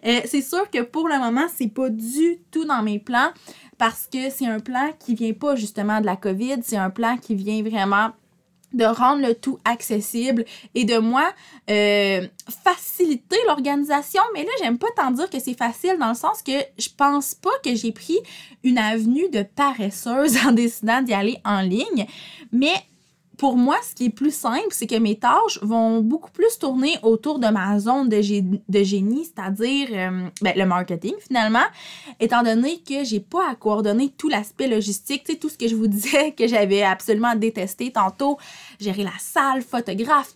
euh, 0.06 0.20
c'est 0.26 0.42
sûr 0.42 0.70
que 0.70 0.82
pour 0.82 1.08
le 1.08 1.18
moment, 1.18 1.48
c'est 1.52 1.66
pas 1.66 1.90
du 1.90 2.38
tout 2.52 2.64
dans 2.64 2.84
mes 2.84 3.00
plans 3.00 3.32
parce 3.78 4.06
que 4.06 4.30
c'est 4.30 4.46
un 4.46 4.60
plan 4.60 4.92
qui 5.00 5.16
vient 5.16 5.32
pas 5.32 5.56
justement 5.56 6.00
de 6.00 6.06
la 6.06 6.14
COVID, 6.14 6.58
c'est 6.62 6.76
un 6.76 6.90
plan 6.90 7.16
qui 7.16 7.34
vient 7.34 7.64
vraiment 7.64 8.10
de 8.72 8.84
rendre 8.84 9.26
le 9.26 9.34
tout 9.34 9.58
accessible 9.64 10.44
et 10.74 10.84
de 10.84 10.98
moi 10.98 11.28
euh, 11.70 12.26
faciliter 12.64 13.36
l'organisation. 13.46 14.22
Mais 14.34 14.44
là, 14.44 14.50
j'aime 14.60 14.78
pas 14.78 14.88
tant 14.96 15.10
dire 15.10 15.28
que 15.28 15.40
c'est 15.40 15.56
facile 15.56 15.96
dans 15.98 16.10
le 16.10 16.14
sens 16.14 16.42
que 16.42 16.52
je 16.78 16.88
pense 16.96 17.34
pas 17.34 17.50
que 17.64 17.74
j'ai 17.74 17.92
pris 17.92 18.18
une 18.62 18.78
avenue 18.78 19.28
de 19.30 19.42
paresseuse 19.42 20.36
en 20.46 20.52
décidant 20.52 21.02
d'y 21.02 21.14
aller 21.14 21.38
en 21.44 21.60
ligne. 21.60 22.06
Mais 22.52 22.74
pour 23.40 23.56
moi, 23.56 23.78
ce 23.82 23.94
qui 23.94 24.04
est 24.04 24.10
plus 24.10 24.34
simple, 24.34 24.68
c'est 24.68 24.86
que 24.86 24.96
mes 24.96 25.18
tâches 25.18 25.58
vont 25.62 26.02
beaucoup 26.02 26.30
plus 26.30 26.58
tourner 26.58 26.98
autour 27.02 27.38
de 27.38 27.48
ma 27.48 27.78
zone 27.78 28.10
de, 28.10 28.20
génie, 28.20 29.24
c'est-à-dire 29.24 29.88
euh, 29.92 30.28
ben, 30.42 30.52
le 30.54 30.66
marketing 30.66 31.14
finalement, 31.26 31.64
étant 32.20 32.42
donné 32.42 32.82
que 32.86 33.02
j'ai 33.02 33.20
pas 33.20 33.50
à 33.50 33.54
coordonner 33.54 34.10
tout 34.10 34.28
l'aspect 34.28 34.68
logistique, 34.68 35.24
tu 35.24 35.32
sais, 35.32 35.38
tout 35.38 35.48
ce 35.48 35.56
que 35.56 35.68
je 35.68 35.74
vous 35.74 35.86
disais 35.96 36.32
que 36.32 36.46
j'avais 36.46 36.82
absolument 36.82 37.34
détesté 37.34 37.90
tantôt, 37.90 38.36
gérer 38.78 39.04
la 39.04 39.18
salle, 39.18 39.62
photographe, 39.62 40.34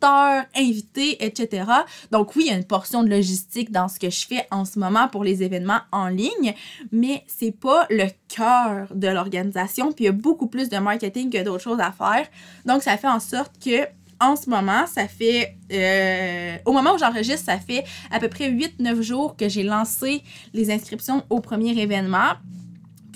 traitement 0.00 0.44
invités, 0.56 1.24
etc. 1.24 1.64
Donc 2.10 2.34
oui, 2.36 2.44
il 2.46 2.50
y 2.50 2.54
a 2.54 2.56
une 2.56 2.64
portion 2.64 3.02
de 3.02 3.08
logistique 3.08 3.70
dans 3.70 3.88
ce 3.88 3.98
que 3.98 4.10
je 4.10 4.26
fais 4.26 4.46
en 4.50 4.64
ce 4.64 4.78
moment 4.78 5.08
pour 5.08 5.24
les 5.24 5.42
événements 5.42 5.80
en 5.92 6.08
ligne, 6.08 6.54
mais 6.92 7.24
c'est 7.26 7.52
pas 7.52 7.86
le 7.90 8.06
cœur 8.28 8.88
de 8.94 9.08
l'organisation, 9.08 9.92
puis 9.92 10.04
il 10.04 10.06
y 10.06 10.10
a 10.10 10.12
beaucoup 10.12 10.46
plus 10.46 10.68
de 10.68 10.78
marketing 10.78 11.30
que 11.30 11.42
d'autres 11.42 11.62
choses 11.62 11.80
à 11.80 11.92
faire. 11.92 12.26
Donc 12.64 12.82
ça 12.82 12.96
fait 12.96 13.08
en 13.08 13.20
sorte 13.20 13.52
que 13.62 13.86
en 14.18 14.34
ce 14.34 14.48
moment, 14.48 14.86
ça 14.86 15.08
fait, 15.08 15.58
euh, 15.70 16.56
au 16.64 16.72
moment 16.72 16.94
où 16.94 16.98
j'enregistre, 16.98 17.44
ça 17.44 17.58
fait 17.58 17.84
à 18.10 18.18
peu 18.18 18.28
près 18.28 18.50
8-9 18.50 19.02
jours 19.02 19.36
que 19.36 19.46
j'ai 19.46 19.62
lancé 19.62 20.22
les 20.54 20.70
inscriptions 20.70 21.22
au 21.28 21.40
premier 21.40 21.78
événement. 21.78 22.32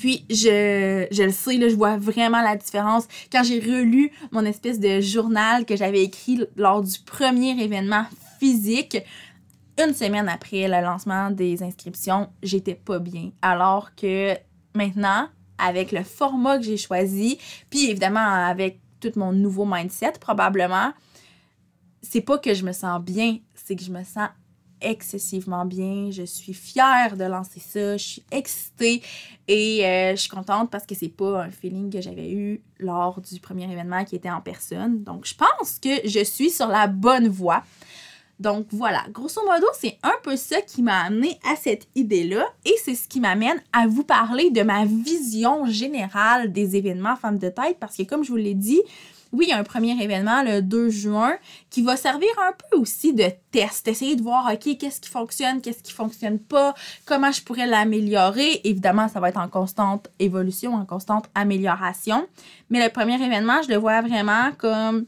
Puis, 0.00 0.24
je, 0.30 1.06
je 1.10 1.22
le 1.22 1.30
sais, 1.30 1.58
là, 1.58 1.68
je 1.68 1.74
vois 1.74 1.98
vraiment 1.98 2.40
la 2.40 2.56
différence. 2.56 3.06
Quand 3.30 3.44
j'ai 3.44 3.60
relu 3.60 4.10
mon 4.32 4.46
espèce 4.46 4.80
de 4.80 5.02
journal 5.02 5.66
que 5.66 5.76
j'avais 5.76 6.02
écrit 6.02 6.40
lors 6.56 6.82
du 6.82 6.98
premier 7.00 7.50
événement 7.62 8.06
physique, 8.38 8.96
une 9.78 9.92
semaine 9.92 10.26
après 10.30 10.68
le 10.68 10.82
lancement 10.82 11.30
des 11.30 11.62
inscriptions, 11.62 12.30
j'étais 12.42 12.74
pas 12.74 12.98
bien. 12.98 13.32
Alors 13.42 13.94
que 13.94 14.34
maintenant, 14.74 15.28
avec 15.58 15.92
le 15.92 16.02
format 16.02 16.56
que 16.56 16.64
j'ai 16.64 16.78
choisi, 16.78 17.38
puis 17.68 17.90
évidemment 17.90 18.20
avec 18.20 18.80
tout 19.00 19.12
mon 19.16 19.34
nouveau 19.34 19.66
mindset, 19.66 20.12
probablement, 20.18 20.94
c'est 22.00 22.22
pas 22.22 22.38
que 22.38 22.54
je 22.54 22.64
me 22.64 22.72
sens 22.72 23.02
bien, 23.02 23.36
c'est 23.54 23.76
que 23.76 23.84
je 23.84 23.92
me 23.92 24.02
sens 24.04 24.30
excessivement 24.80 25.64
bien. 25.64 26.10
Je 26.10 26.22
suis 26.22 26.54
fière 26.54 27.16
de 27.16 27.24
lancer 27.24 27.60
ça. 27.60 27.96
Je 27.96 28.04
suis 28.04 28.22
excitée 28.30 29.02
et 29.48 29.86
euh, 29.86 30.10
je 30.12 30.20
suis 30.20 30.30
contente 30.30 30.70
parce 30.70 30.86
que 30.86 30.94
c'est 30.94 31.08
pas 31.08 31.44
un 31.44 31.50
feeling 31.50 31.90
que 31.90 32.00
j'avais 32.00 32.30
eu 32.30 32.60
lors 32.78 33.20
du 33.20 33.40
premier 33.40 33.70
événement 33.70 34.04
qui 34.04 34.16
était 34.16 34.30
en 34.30 34.40
personne. 34.40 35.02
Donc, 35.02 35.26
je 35.26 35.34
pense 35.34 35.78
que 35.78 36.08
je 36.08 36.24
suis 36.24 36.50
sur 36.50 36.68
la 36.68 36.86
bonne 36.86 37.28
voie. 37.28 37.62
Donc 38.40 38.68
voilà, 38.70 39.04
grosso 39.12 39.42
modo, 39.44 39.66
c'est 39.78 39.98
un 40.02 40.14
peu 40.22 40.34
ça 40.34 40.62
qui 40.62 40.82
m'a 40.82 41.02
amené 41.02 41.38
à 41.44 41.56
cette 41.56 41.86
idée-là 41.94 42.46
et 42.64 42.74
c'est 42.82 42.94
ce 42.94 43.06
qui 43.06 43.20
m'amène 43.20 43.62
à 43.70 43.86
vous 43.86 44.02
parler 44.02 44.50
de 44.50 44.62
ma 44.62 44.86
vision 44.86 45.66
générale 45.66 46.50
des 46.50 46.74
événements 46.74 47.16
Femmes 47.16 47.38
de 47.38 47.50
tête 47.50 47.76
parce 47.78 47.98
que 47.98 48.02
comme 48.04 48.24
je 48.24 48.30
vous 48.30 48.36
l'ai 48.36 48.54
dit, 48.54 48.80
oui, 49.32 49.46
il 49.46 49.50
y 49.50 49.52
a 49.52 49.58
un 49.58 49.64
premier 49.64 50.02
événement 50.02 50.42
le 50.42 50.60
2 50.60 50.90
juin 50.90 51.34
qui 51.70 51.82
va 51.82 51.96
servir 51.96 52.28
un 52.38 52.52
peu 52.52 52.78
aussi 52.78 53.12
de 53.12 53.26
test, 53.52 53.86
essayer 53.88 54.16
de 54.16 54.22
voir, 54.22 54.50
OK, 54.52 54.76
qu'est-ce 54.78 55.00
qui 55.00 55.08
fonctionne, 55.08 55.60
qu'est-ce 55.60 55.82
qui 55.82 55.92
fonctionne 55.92 56.38
pas, 56.38 56.74
comment 57.04 57.30
je 57.30 57.42
pourrais 57.42 57.66
l'améliorer. 57.66 58.60
Évidemment, 58.64 59.08
ça 59.08 59.20
va 59.20 59.28
être 59.28 59.40
en 59.40 59.48
constante 59.48 60.08
évolution, 60.18 60.74
en 60.74 60.84
constante 60.84 61.26
amélioration. 61.34 62.26
Mais 62.70 62.84
le 62.84 62.90
premier 62.90 63.22
événement, 63.22 63.62
je 63.62 63.68
le 63.68 63.76
vois 63.76 64.00
vraiment 64.00 64.50
comme 64.58 65.06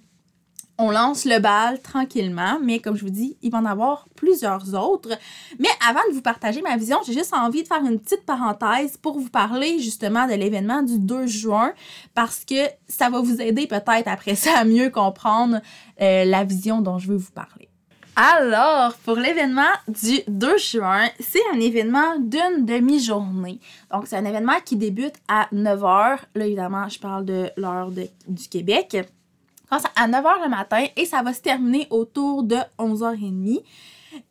on 0.79 0.91
lance 0.91 1.25
le 1.25 1.39
bal 1.39 1.81
tranquillement, 1.81 2.59
mais 2.63 2.79
comme 2.79 2.97
je 2.97 3.05
vous 3.05 3.11
dis, 3.11 3.37
il 3.43 3.51
va 3.51 3.59
en 3.59 3.65
avoir 3.65 4.09
plusieurs 4.17 4.75
autres. 4.75 5.11
Mais 5.59 5.69
avant 5.89 6.01
de 6.09 6.15
vous 6.15 6.23
partager 6.23 6.63
ma 6.63 6.77
vision, 6.77 6.99
j'ai 7.07 7.13
juste 7.13 7.35
envie 7.35 7.63
de 7.63 7.69
faire 7.69 7.85
une 7.85 8.01
petite 8.01 8.25
parenthèse 8.25 8.97
pour 8.97 9.19
vous 9.19 9.29
parler 9.29 9.79
justement 9.79 10.27
de 10.27 10.35
l'événement 10.35 10.83
du 10.83 10.99
2 10.99 11.27
juin 11.27 11.73
parce 12.15 12.45
que 12.45 12.69
ça 12.89 13.11
va 13.11 13.21
vous 13.21 13.41
aider 13.41 13.67
peut-être 13.67 14.09
après 14.09 14.35
ça 14.35 14.59
à 14.59 14.65
mieux 14.65 14.91
comprendre 14.91 15.61
euh, 16.01 16.25
la 16.25 16.45
vision 16.45 16.81
dont 16.81 16.99
je 16.99 17.09
veux 17.09 17.17
vous 17.17 17.33
parler. 17.33 17.69
Alors, 18.15 18.95
pour 19.05 19.17
l'événement 19.17 19.73
du 19.89 20.21
2 20.29 20.59
juin, 20.59 21.09
c'est 21.19 21.41
un 21.55 21.61
événement 21.61 22.19
d'une 22.19 22.67
demi-journée. 22.67 23.59
Donc, 23.91 24.07
c'est 24.07 24.17
un 24.17 24.25
événement 24.27 24.61
qui 24.65 24.77
débute 24.77 25.15
à 25.29 25.49
9h. 25.55 26.19
Là, 26.35 26.47
évidemment, 26.47 26.89
je 26.91 26.99
parle 26.99 27.25
de 27.25 27.49
l'heure 27.57 27.91
du 27.91 28.49
Québec 28.51 28.99
à 29.97 30.09
9h 30.09 30.43
le 30.43 30.49
matin 30.49 30.85
et 30.97 31.07
ça 31.07 31.23
va 31.23 31.33
se 31.33 31.41
terminer 31.41 31.87
autour 31.91 32.43
de 32.43 32.57
11h30. 32.79 33.63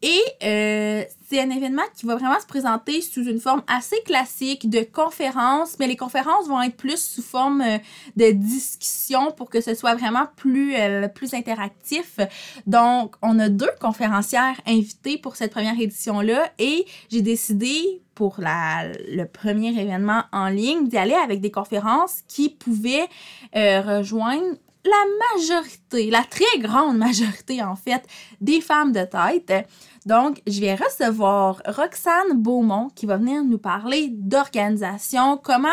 Et 0.03 0.21
euh, 0.43 1.03
c'est 1.27 1.39
un 1.39 1.49
événement 1.49 1.81
qui 1.95 2.05
va 2.05 2.15
vraiment 2.15 2.39
se 2.39 2.45
présenter 2.45 3.01
sous 3.01 3.23
une 3.23 3.39
forme 3.39 3.63
assez 3.67 3.99
classique 4.05 4.69
de 4.69 4.81
conférence, 4.81 5.77
mais 5.79 5.87
les 5.87 5.95
conférences 5.95 6.47
vont 6.47 6.61
être 6.61 6.77
plus 6.77 7.01
sous 7.01 7.23
forme 7.23 7.61
euh, 7.61 7.77
de 8.15 8.31
discussion 8.31 9.31
pour 9.31 9.49
que 9.49 9.59
ce 9.59 9.73
soit 9.73 9.95
vraiment 9.95 10.27
plus, 10.35 10.75
euh, 10.75 11.07
plus 11.07 11.33
interactif. 11.33 12.19
Donc, 12.67 13.15
on 13.23 13.39
a 13.39 13.49
deux 13.49 13.71
conférencières 13.79 14.59
invitées 14.67 15.17
pour 15.17 15.35
cette 15.35 15.51
première 15.51 15.79
édition-là 15.79 16.51
et 16.59 16.85
j'ai 17.09 17.23
décidé 17.23 18.03
pour 18.13 18.35
le 18.39 19.23
premier 19.23 19.69
événement 19.69 20.23
en 20.31 20.47
ligne 20.49 20.87
d'y 20.87 20.97
aller 20.97 21.15
avec 21.15 21.41
des 21.41 21.49
conférences 21.49 22.21
qui 22.27 22.49
pouvaient 22.49 23.07
rejoindre 23.55 24.57
la 24.83 25.35
majorité, 25.35 26.09
la 26.09 26.23
très 26.23 26.59
grande 26.59 26.97
majorité 26.97 27.61
en 27.63 27.75
fait, 27.75 28.03
des 28.39 28.61
femmes 28.61 28.91
de 28.91 29.03
tête. 29.03 29.67
Donc, 30.07 30.41
je 30.47 30.59
vais 30.61 30.73
recevoir 30.73 31.61
Roxane 31.67 32.33
Beaumont 32.33 32.89
qui 32.95 33.05
va 33.05 33.17
venir 33.17 33.43
nous 33.43 33.59
parler 33.59 34.09
d'organisation, 34.11 35.37
comment 35.37 35.67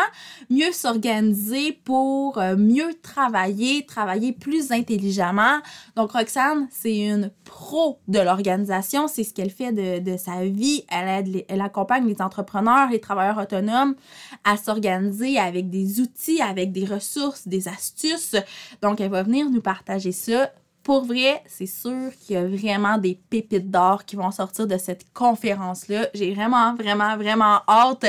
mieux 0.51 0.71
s'organiser 0.71 1.71
pour 1.83 2.37
euh, 2.37 2.55
mieux 2.55 2.93
travailler, 3.01 3.87
travailler 3.87 4.31
plus 4.31 4.71
intelligemment. 4.71 5.57
Donc, 5.95 6.11
Roxane, 6.11 6.67
c'est 6.69 6.95
une 6.95 7.31
pro 7.43 7.99
de 8.07 8.19
l'organisation, 8.19 9.07
c'est 9.07 9.23
ce 9.23 9.33
qu'elle 9.33 9.49
fait 9.49 9.71
de, 9.71 10.17
sa 10.17 10.45
vie. 10.45 10.85
Elle, 10.91 11.43
elle 11.47 11.61
accompagne 11.61 12.07
les 12.07 12.21
entrepreneurs, 12.21 12.89
les 12.91 12.99
travailleurs 12.99 13.39
autonomes 13.39 13.95
à 14.43 14.57
s'organiser 14.57 15.39
avec 15.39 15.71
des 15.71 16.01
outils, 16.01 16.41
avec 16.41 16.71
des 16.71 16.85
ressources, 16.85 17.47
des 17.47 17.67
astuces. 17.67 18.35
Donc, 18.83 19.01
elle 19.01 19.09
va 19.09 19.23
venir 19.23 19.49
nous 19.49 19.61
partager 19.61 20.11
ça 20.11 20.51
pour 20.89 21.05
vrai, 21.05 21.43
c'est 21.45 21.67
sûr 21.67 22.09
qu'il 22.19 22.33
y 22.33 22.37
a 22.39 22.47
vraiment 22.47 22.97
des 22.97 23.13
pépites 23.29 23.69
d'or 23.69 24.05
qui 24.05 24.15
vont 24.15 24.31
sortir 24.31 24.65
de 24.65 24.75
cette 24.79 25.05
conférence-là. 25.13 26.07
J'ai 26.15 26.33
vraiment, 26.33 26.73
vraiment, 26.73 27.15
vraiment 27.15 27.59
hâte 27.67 28.07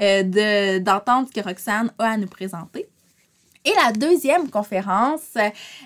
euh, 0.00 0.78
d'entendre 0.78 1.26
ce 1.26 1.40
que 1.40 1.44
Roxane 1.44 1.90
a 1.98 2.10
à 2.10 2.16
nous 2.16 2.28
présenter. 2.28 2.88
Et 3.62 3.72
la 3.84 3.92
deuxième 3.92 4.48
conférence, 4.48 5.36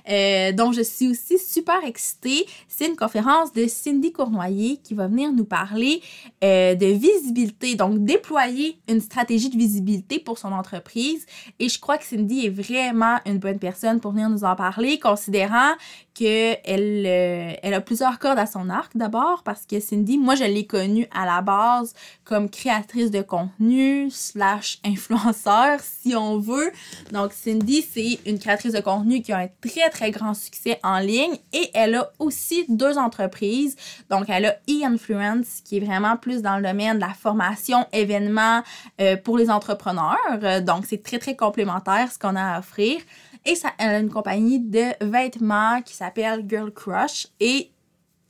euh, 0.08 0.52
dont 0.52 0.70
je 0.70 0.82
suis 0.82 1.08
aussi 1.08 1.40
super 1.40 1.82
excitée, 1.84 2.46
c'est 2.68 2.86
une 2.86 2.94
conférence 2.94 3.52
de 3.52 3.66
Cindy 3.66 4.12
Cournoyer 4.12 4.76
qui 4.76 4.94
va 4.94 5.08
venir 5.08 5.32
nous 5.32 5.44
parler 5.44 6.00
euh, 6.44 6.76
de 6.76 6.86
visibilité, 6.86 7.74
donc 7.74 8.04
déployer 8.04 8.78
une 8.86 9.00
stratégie 9.00 9.50
de 9.50 9.58
visibilité 9.58 10.20
pour 10.20 10.38
son 10.38 10.52
entreprise. 10.52 11.26
Et 11.58 11.68
je 11.68 11.80
crois 11.80 11.98
que 11.98 12.04
Cindy 12.04 12.46
est 12.46 12.50
vraiment 12.50 13.18
une 13.26 13.38
bonne 13.38 13.58
personne 13.58 13.98
pour 13.98 14.12
venir 14.12 14.28
nous 14.28 14.44
en 14.44 14.54
parler, 14.54 15.00
considérant 15.00 15.72
qu'elle 16.14 17.04
euh, 17.06 17.52
elle 17.62 17.74
a 17.74 17.80
plusieurs 17.80 18.18
cordes 18.20 18.38
à 18.38 18.46
son 18.46 18.70
arc 18.70 18.96
d'abord 18.96 19.42
parce 19.42 19.66
que 19.66 19.80
Cindy, 19.80 20.16
moi 20.16 20.36
je 20.36 20.44
l'ai 20.44 20.64
connue 20.64 21.08
à 21.12 21.26
la 21.26 21.42
base 21.42 21.92
comme 22.24 22.48
créatrice 22.48 23.10
de 23.10 23.20
contenu 23.20 24.10
slash 24.10 24.78
influenceur 24.84 25.80
si 25.82 26.14
on 26.14 26.38
veut. 26.38 26.70
Donc 27.12 27.32
Cindy, 27.32 27.82
c'est 27.82 28.20
une 28.26 28.38
créatrice 28.38 28.72
de 28.72 28.80
contenu 28.80 29.22
qui 29.22 29.32
a 29.32 29.38
un 29.38 29.48
très 29.60 29.90
très 29.90 30.12
grand 30.12 30.34
succès 30.34 30.78
en 30.84 31.00
ligne 31.00 31.36
et 31.52 31.70
elle 31.74 31.96
a 31.96 32.10
aussi 32.20 32.64
deux 32.68 32.96
entreprises. 32.96 33.76
Donc 34.08 34.26
elle 34.28 34.46
a 34.46 34.56
e-influence 34.70 35.62
qui 35.64 35.78
est 35.78 35.84
vraiment 35.84 36.16
plus 36.16 36.42
dans 36.42 36.56
le 36.56 36.62
domaine 36.62 36.96
de 36.96 37.00
la 37.00 37.12
formation 37.12 37.86
événements 37.92 38.62
euh, 39.00 39.16
pour 39.16 39.36
les 39.36 39.50
entrepreneurs. 39.50 40.62
Donc 40.62 40.86
c'est 40.86 41.02
très 41.02 41.18
très 41.18 41.34
complémentaire 41.34 42.12
ce 42.12 42.18
qu'on 42.20 42.36
a 42.36 42.54
à 42.54 42.58
offrir. 42.60 43.00
Et 43.46 43.54
ça, 43.54 43.70
elle 43.78 43.94
a 43.94 43.98
une 43.98 44.10
compagnie 44.10 44.58
de 44.58 44.84
vêtements 45.00 45.82
qui 45.82 45.94
s'appelle 45.94 46.44
Girl 46.48 46.72
Crush. 46.72 47.28
Et 47.40 47.70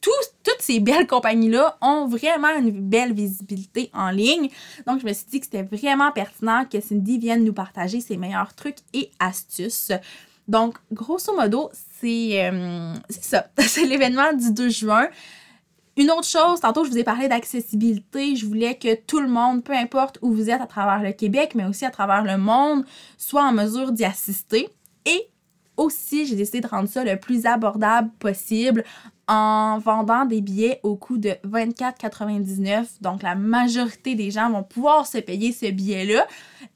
toutes 0.01 0.61
ces 0.61 0.81
belles 0.81 1.07
compagnies-là 1.07 1.79
ont 1.81 2.07
vraiment 2.07 2.55
une 2.57 2.71
belle 2.71 3.15
visibilité 3.15 3.91
en 3.95 4.11
ligne. 4.11 4.49
Donc, 4.87 5.01
je 5.01 5.07
me 5.07 5.13
suis 5.13 5.27
dit 5.27 5.41
que 5.41 5.47
c'était 5.47 5.63
vraiment 5.63 6.13
pertinent 6.13 6.65
que 6.71 6.81
Cindy 6.81 7.19
vienne 7.19 7.45
nous 7.45 7.53
partager 7.53 8.01
ses 8.01 8.17
meilleurs 8.17 8.55
trucs 8.55 8.79
et 8.93 9.11
astuces. 9.19 9.93
Donc, 10.47 10.77
grosso 10.93 11.35
modo, 11.35 11.71
c'est 12.01 12.51
euh, 12.51 12.95
ça. 13.09 13.47
c'est 13.59 13.87
l'événement 13.87 14.33
du 14.35 14.53
2 14.53 14.69
juin. 14.69 15.09
Une 15.97 16.11
autre 16.11 16.27
chose, 16.27 16.61
tantôt 16.61 16.85
je 16.85 16.91
vous 16.91 16.99
ai 16.99 17.05
parlé 17.05 17.29
d'accessibilité, 17.29 18.35
je 18.35 18.47
voulais 18.47 18.77
que 18.77 18.97
tout 18.97 19.21
le 19.21 19.29
monde, 19.29 19.63
peu 19.63 19.73
importe 19.73 20.19
où 20.23 20.33
vous 20.33 20.51
êtes 20.51 20.61
à 20.61 20.67
travers 20.67 21.01
le 21.01 21.13
Québec, 21.13 21.53
mais 21.55 21.65
aussi 21.65 21.85
à 21.85 21.91
travers 21.91 22.25
le 22.25 22.37
monde, 22.37 22.85
soit 23.17 23.45
en 23.45 23.53
mesure 23.53 23.93
d'y 23.93 24.05
assister. 24.05 24.69
Et 25.07 25.29
aussi, 25.77 26.27
j'ai 26.27 26.37
décidé 26.37 26.61
de 26.61 26.67
rendre 26.67 26.89
ça 26.89 27.05
le 27.05 27.19
plus 27.19 27.47
abordable 27.47 28.11
possible 28.19 28.85
en 29.27 29.79
vendant 29.79 30.27
des 30.27 30.41
billets 30.41 30.81
au 30.83 30.97
coût 30.97 31.17
de 31.17 31.31
24,99. 31.47 33.01
Donc, 33.01 33.23
la 33.23 33.35
majorité 33.35 34.15
des 34.15 34.31
gens 34.31 34.51
vont 34.51 34.63
pouvoir 34.63 35.07
se 35.07 35.19
payer 35.19 35.53
ce 35.53 35.71
billet-là. 35.71 36.27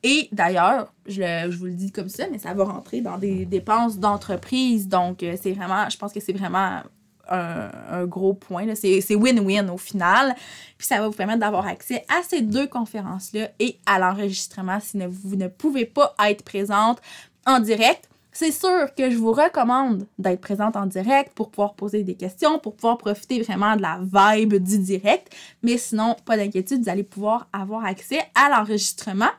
Et 0.03 0.29
d'ailleurs, 0.33 0.93
je, 1.07 1.51
vous 1.57 1.67
le 1.67 1.75
dis 1.75 1.93
comme 1.93 2.09
ça, 2.09 2.25
mais 2.31 2.39
ça 2.39 2.55
va 2.55 2.65
rentrer 2.65 3.01
dans 3.01 3.19
des 3.19 3.45
dépenses 3.45 3.99
d'entreprise. 3.99 4.89
Donc, 4.89 5.23
euh, 5.23 5.37
c'est 5.41 5.53
vraiment, 5.53 5.89
je 5.91 5.99
pense 5.99 6.13
que 6.13 6.21
c'est 6.21 6.33
vraiment 6.33 6.83
un, 7.29 8.07
gros 8.07 8.33
point. 8.33 8.67
C'est 8.75 9.15
win-win 9.15 9.69
au 9.69 9.77
final. 9.77 10.35
Puis 10.79 10.87
ça 10.87 11.01
va 11.01 11.09
vous 11.09 11.15
permettre 11.15 11.41
d'avoir 11.41 11.67
accès 11.67 12.05
à 12.09 12.23
ces 12.23 12.41
deux 12.41 12.67
conférences-là 12.67 13.51
et 13.59 13.79
à 13.85 13.99
l'enregistrement 13.99 14.81
si 14.81 14.99
vous 15.07 15.37
ne 15.37 15.49
pouvez 15.49 15.85
pas 15.85 16.15
être 16.27 16.43
présente 16.43 17.01
en 17.47 17.61
direct. 17.61 18.09
C'est 18.33 18.53
sûr 18.53 18.95
que 18.97 19.11
je 19.11 19.17
vous 19.17 19.33
recommande 19.33 20.07
d'être 20.19 20.41
présente 20.41 20.77
en 20.77 20.87
direct 20.87 21.33
pour 21.35 21.51
pouvoir 21.51 21.75
poser 21.75 22.05
des 22.05 22.15
questions, 22.15 22.59
pour 22.59 22.77
pouvoir 22.77 22.99
profiter 22.99 23.41
vraiment 23.43 23.75
de 23.75 23.83
la 23.83 24.01
vibe 24.01 24.55
du 24.55 24.79
direct. 24.79 25.35
Mais 25.63 25.79
sinon, 25.79 26.15
pas 26.25 26.37
d'inquiétude, 26.37 26.83
vous 26.83 26.89
allez 26.89 27.03
pouvoir 27.03 27.49
avoir 27.53 27.85
accès 27.85 28.21
à 28.35 28.51
l'enregistrement. 28.51 29.31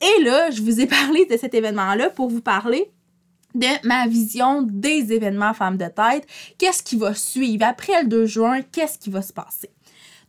Et 0.00 0.22
là, 0.22 0.50
je 0.50 0.62
vous 0.62 0.80
ai 0.80 0.86
parlé 1.00 1.26
de 1.26 1.36
cet 1.36 1.54
événement-là 1.54 2.10
pour 2.10 2.28
vous 2.28 2.40
parler 2.40 2.90
de 3.54 3.86
ma 3.86 4.06
vision 4.06 4.62
des 4.62 5.12
événements 5.12 5.54
femmes 5.54 5.76
de 5.76 5.86
tête. 5.86 6.26
Qu'est-ce 6.58 6.82
qui 6.82 6.96
va 6.96 7.14
suivre? 7.14 7.64
Après 7.64 8.02
le 8.02 8.08
2 8.08 8.26
juin, 8.26 8.62
qu'est-ce 8.62 8.98
qui 8.98 9.10
va 9.10 9.22
se 9.22 9.32
passer? 9.32 9.70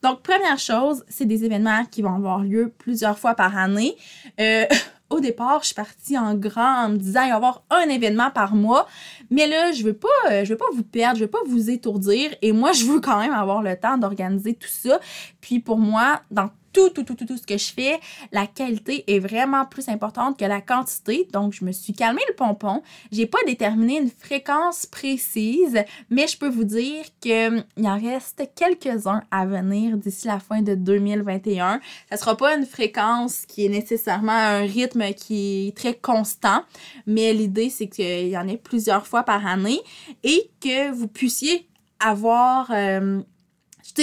Donc, 0.03 0.21
première 0.21 0.59
chose, 0.59 1.03
c'est 1.09 1.25
des 1.25 1.45
événements 1.45 1.83
qui 1.85 2.03
vont 2.03 2.13
avoir 2.13 2.43
lieu 2.43 2.71
plusieurs 2.77 3.17
fois 3.17 3.33
par 3.33 3.57
année. 3.57 3.95
Euh, 4.39 4.65
au 5.09 5.19
départ, 5.19 5.59
je 5.61 5.67
suis 5.67 5.75
partie 5.75 6.17
en 6.17 6.35
grand 6.35 6.85
en 6.85 6.89
me 6.89 6.97
disant 6.97 7.25
y 7.25 7.31
avoir 7.31 7.63
un 7.69 7.87
événement 7.89 8.31
par 8.31 8.55
mois. 8.55 8.87
Mais 9.29 9.47
là, 9.47 9.71
je 9.71 9.83
veux 9.83 9.93
pas, 9.93 10.07
euh, 10.31 10.43
je 10.43 10.49
veux 10.53 10.57
pas 10.57 10.65
vous 10.73 10.83
perdre, 10.83 11.17
je 11.17 11.25
veux 11.25 11.29
pas 11.29 11.43
vous 11.47 11.69
étourdir. 11.69 12.31
Et 12.41 12.51
moi, 12.51 12.71
je 12.73 12.85
veux 12.85 12.99
quand 12.99 13.19
même 13.19 13.33
avoir 13.33 13.61
le 13.61 13.75
temps 13.75 13.97
d'organiser 13.97 14.53
tout 14.53 14.69
ça. 14.69 14.99
Puis 15.41 15.59
pour 15.59 15.77
moi, 15.77 16.21
dans 16.31 16.49
tout, 16.75 16.89
tout, 16.89 17.03
tout, 17.03 17.15
tout, 17.15 17.25
tout 17.25 17.37
ce 17.37 17.47
que 17.47 17.57
je 17.57 17.71
fais, 17.73 17.99
la 18.33 18.47
qualité 18.47 19.05
est 19.07 19.19
vraiment 19.19 19.65
plus 19.65 19.87
importante 19.87 20.37
que 20.37 20.43
la 20.43 20.59
quantité. 20.59 21.25
Donc, 21.31 21.53
je 21.53 21.63
me 21.63 21.71
suis 21.71 21.93
calmé 21.93 22.21
le 22.27 22.35
pompon. 22.35 22.83
J'ai 23.13 23.25
pas 23.25 23.37
déterminé 23.47 23.97
une 23.97 24.09
fréquence 24.09 24.85
précise, 24.85 25.81
mais 26.09 26.27
je 26.27 26.37
peux 26.37 26.49
vous 26.49 26.65
dire 26.65 27.05
qu'il 27.21 27.65
en 27.77 27.97
reste 27.97 28.43
quelques-uns 28.55 29.23
à 29.31 29.45
venir 29.45 29.95
d'ici 29.95 30.27
la 30.27 30.39
fin 30.39 30.61
de 30.61 30.75
2021. 30.75 31.79
Ça 32.09 32.17
sera 32.17 32.35
pas 32.35 32.55
une 32.55 32.65
fréquence 32.65 33.45
qui 33.45 33.65
est 33.65 33.69
nécessairement 33.69 34.33
un 34.33 34.61
rythme 34.61 35.13
qui 35.13 35.69
est 35.69 35.77
très 35.77 35.93
constant, 35.93 36.61
mais 37.07 37.31
l'idée, 37.31 37.69
c'est 37.69 37.87
qu'il 37.87 38.27
y 38.27 38.37
en 38.37 38.49
ait 38.49 38.57
plusieurs 38.57 39.07
fois 39.07 39.23
par 39.23 39.47
année 39.47 39.79
et 40.23 40.51
que 40.59 40.91
vous 40.91 41.07
puissiez 41.07 41.69
avoir 42.01 42.69
euh, 42.71 43.21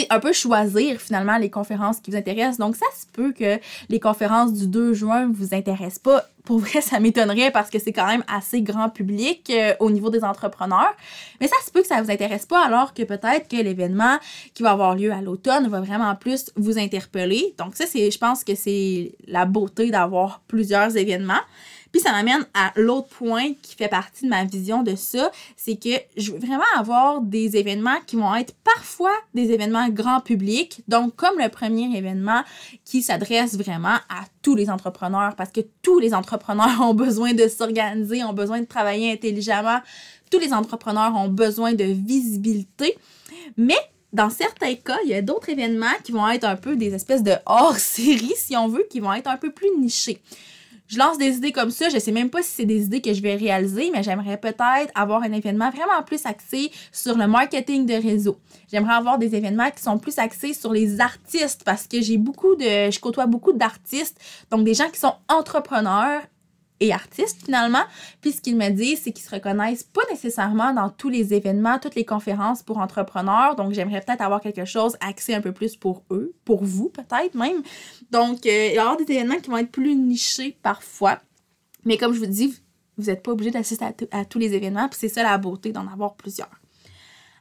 sais, 0.00 0.06
un 0.10 0.20
peu 0.20 0.32
choisir 0.32 1.00
finalement 1.00 1.38
les 1.38 1.50
conférences 1.50 2.00
qui 2.00 2.10
vous 2.10 2.16
intéressent. 2.16 2.58
Donc, 2.58 2.76
ça 2.76 2.86
se 2.98 3.06
peut 3.12 3.32
que 3.32 3.58
les 3.88 4.00
conférences 4.00 4.52
du 4.52 4.66
2 4.66 4.94
juin 4.94 5.30
vous 5.32 5.54
intéressent 5.54 5.98
pas. 5.98 6.24
Pour 6.44 6.58
vrai, 6.58 6.80
ça 6.80 6.98
m'étonnerait 7.00 7.50
parce 7.50 7.70
que 7.70 7.78
c'est 7.78 7.92
quand 7.92 8.06
même 8.06 8.24
assez 8.26 8.62
grand 8.62 8.88
public 8.88 9.50
euh, 9.50 9.74
au 9.80 9.90
niveau 9.90 10.10
des 10.10 10.24
entrepreneurs. 10.24 10.94
Mais 11.40 11.48
ça 11.48 11.56
se 11.64 11.70
peut 11.70 11.82
que 11.82 11.86
ça 11.86 12.02
vous 12.02 12.10
intéresse 12.10 12.46
pas 12.46 12.64
alors 12.64 12.94
que 12.94 13.02
peut-être 13.02 13.48
que 13.48 13.56
l'événement 13.56 14.18
qui 14.54 14.62
va 14.62 14.72
avoir 14.72 14.96
lieu 14.96 15.12
à 15.12 15.20
l'automne 15.20 15.68
va 15.68 15.80
vraiment 15.80 16.14
plus 16.16 16.50
vous 16.56 16.78
interpeller. 16.78 17.54
Donc, 17.58 17.76
ça, 17.76 17.86
c'est, 17.86 18.10
je 18.10 18.18
pense 18.18 18.44
que 18.44 18.54
c'est 18.54 19.14
la 19.26 19.44
beauté 19.44 19.90
d'avoir 19.90 20.40
plusieurs 20.48 20.96
événements. 20.96 21.42
Puis 21.92 22.00
ça 22.00 22.12
m'amène 22.12 22.46
à 22.54 22.72
l'autre 22.76 23.08
point 23.08 23.52
qui 23.60 23.76
fait 23.76 23.88
partie 23.88 24.24
de 24.24 24.30
ma 24.30 24.44
vision 24.44 24.82
de 24.82 24.96
ça, 24.96 25.30
c'est 25.56 25.76
que 25.76 25.90
je 26.16 26.32
veux 26.32 26.38
vraiment 26.38 26.64
avoir 26.76 27.20
des 27.20 27.56
événements 27.56 27.98
qui 28.06 28.16
vont 28.16 28.34
être 28.34 28.54
parfois 28.64 29.12
des 29.34 29.52
événements 29.52 29.88
grand 29.90 30.20
public, 30.20 30.82
donc 30.88 31.14
comme 31.16 31.38
le 31.38 31.50
premier 31.50 31.94
événement 31.96 32.42
qui 32.84 33.02
s'adresse 33.02 33.56
vraiment 33.56 33.96
à 34.08 34.24
tous 34.40 34.56
les 34.56 34.70
entrepreneurs 34.70 35.36
parce 35.36 35.52
que 35.52 35.60
tous 35.82 35.98
les 35.98 36.14
entrepreneurs 36.14 36.80
ont 36.80 36.94
besoin 36.94 37.34
de 37.34 37.46
s'organiser, 37.46 38.24
ont 38.24 38.32
besoin 38.32 38.60
de 38.60 38.66
travailler 38.66 39.12
intelligemment, 39.12 39.80
tous 40.30 40.38
les 40.38 40.54
entrepreneurs 40.54 41.14
ont 41.14 41.28
besoin 41.28 41.74
de 41.74 41.84
visibilité, 41.84 42.96
mais 43.58 43.76
dans 44.12 44.30
certains 44.30 44.74
cas, 44.74 44.98
il 45.04 45.10
y 45.10 45.14
a 45.14 45.22
d'autres 45.22 45.48
événements 45.48 45.86
qui 46.04 46.12
vont 46.12 46.28
être 46.28 46.44
un 46.44 46.56
peu 46.56 46.76
des 46.76 46.94
espèces 46.94 47.22
de 47.22 47.32
hors-série, 47.46 48.34
si 48.36 48.56
on 48.56 48.68
veut, 48.68 48.86
qui 48.90 49.00
vont 49.00 49.12
être 49.12 49.28
un 49.28 49.36
peu 49.36 49.50
plus 49.52 49.70
nichés. 49.78 50.20
Je 50.92 50.98
lance 50.98 51.16
des 51.16 51.36
idées 51.36 51.52
comme 51.52 51.70
ça. 51.70 51.88
Je 51.88 51.98
sais 51.98 52.12
même 52.12 52.28
pas 52.28 52.42
si 52.42 52.50
c'est 52.50 52.66
des 52.66 52.84
idées 52.84 53.00
que 53.00 53.14
je 53.14 53.22
vais 53.22 53.34
réaliser, 53.34 53.90
mais 53.92 54.02
j'aimerais 54.02 54.36
peut-être 54.36 54.92
avoir 54.94 55.22
un 55.22 55.32
événement 55.32 55.70
vraiment 55.70 56.02
plus 56.04 56.26
axé 56.26 56.70
sur 56.92 57.16
le 57.16 57.26
marketing 57.26 57.86
de 57.86 57.94
réseau. 57.94 58.36
J'aimerais 58.70 58.94
avoir 58.94 59.18
des 59.18 59.34
événements 59.34 59.70
qui 59.70 59.82
sont 59.82 59.98
plus 59.98 60.18
axés 60.18 60.52
sur 60.52 60.70
les 60.70 61.00
artistes 61.00 61.62
parce 61.64 61.86
que 61.86 62.02
j'ai 62.02 62.18
beaucoup 62.18 62.56
de, 62.56 62.90
je 62.90 63.00
côtoie 63.00 63.24
beaucoup 63.24 63.54
d'artistes, 63.54 64.20
donc 64.50 64.64
des 64.64 64.74
gens 64.74 64.90
qui 64.90 65.00
sont 65.00 65.14
entrepreneurs 65.28 66.20
artistes 66.90 67.44
finalement. 67.44 67.84
Puis 68.20 68.32
ce 68.32 68.40
qu'ils 68.40 68.56
me 68.56 68.70
disent, 68.70 69.02
c'est 69.02 69.12
qu'ils 69.12 69.24
se 69.24 69.30
reconnaissent 69.30 69.84
pas 69.84 70.02
nécessairement 70.10 70.72
dans 70.72 70.88
tous 70.88 71.10
les 71.10 71.34
événements, 71.34 71.78
toutes 71.78 71.94
les 71.94 72.04
conférences 72.04 72.62
pour 72.62 72.78
entrepreneurs. 72.78 73.54
Donc 73.56 73.72
j'aimerais 73.72 74.00
peut-être 74.00 74.22
avoir 74.22 74.40
quelque 74.40 74.64
chose 74.64 74.96
axé 75.00 75.34
un 75.34 75.40
peu 75.40 75.52
plus 75.52 75.76
pour 75.76 76.02
eux, 76.10 76.34
pour 76.44 76.64
vous 76.64 76.88
peut-être 76.88 77.34
même. 77.34 77.62
Donc 78.10 78.46
euh, 78.46 78.68
il 78.70 78.74
y 78.74 78.78
avoir 78.78 78.96
des 78.96 79.10
événements 79.12 79.38
qui 79.38 79.50
vont 79.50 79.58
être 79.58 79.70
plus 79.70 79.94
nichés 79.94 80.56
parfois. 80.62 81.20
Mais 81.84 81.98
comme 81.98 82.14
je 82.14 82.20
vous 82.20 82.26
dis, 82.26 82.56
vous 82.96 83.04
n'êtes 83.04 83.22
pas 83.22 83.32
obligé 83.32 83.50
d'assister 83.50 83.84
à, 83.84 84.18
à 84.18 84.24
tous 84.24 84.38
les 84.38 84.54
événements. 84.54 84.88
Puis 84.88 84.98
c'est 84.98 85.08
ça 85.08 85.22
la 85.22 85.36
beauté 85.38 85.72
d'en 85.72 85.86
avoir 85.86 86.14
plusieurs. 86.14 86.61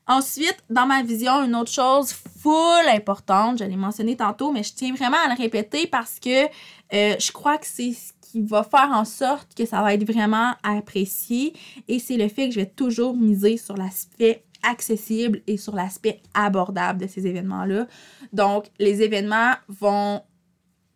Ensuite, 0.08 0.58
dans 0.70 0.86
ma 0.86 1.04
vision, 1.04 1.44
une 1.44 1.56
autre 1.56 1.72
chose 1.72 2.12
full 2.12 2.88
importante, 2.88 3.60
je 3.60 3.64
l'ai 3.64 3.76
mentionné 3.76 4.16
tantôt, 4.18 4.52
mais 4.52 4.64
je 4.64 4.74
tiens 4.74 4.94
vraiment 4.94 5.18
à 5.26 5.34
le 5.34 5.38
répéter 5.38 5.88
parce 5.88 6.20
que 6.20 6.46
euh, 6.46 7.16
je 7.20 7.32
crois 7.32 7.58
que 7.58 7.68
c'est 7.68 7.94
ce 7.94 8.12
qui 8.22 8.42
va 8.42 8.64
faire 8.64 8.90
en 8.92 9.06
sorte 9.06 9.54
que 9.56 9.66
ça 9.66 9.82
va 9.82 9.94
être 9.94 10.10
vraiment 10.10 10.54
apprécié 10.64 11.54
et 11.88 12.00
c'est 12.00 12.18
le 12.18 12.28
fait 12.30 12.48
que 12.48 12.56
je 12.56 12.60
vais 12.62 12.66
toujours 12.66 13.16
miser 13.16 13.58
sur 13.58 13.78
l'aspect 13.78 14.44
accessible 14.64 15.42
et 15.48 15.58
sur 15.58 15.76
l'aspect 15.76 16.22
abordable 16.34 17.02
de 17.02 17.08
ces 17.08 17.28
événements-là. 17.28 17.88
Donc, 18.34 18.66
les 18.80 19.02
événements 19.02 19.54
vont 19.68 20.22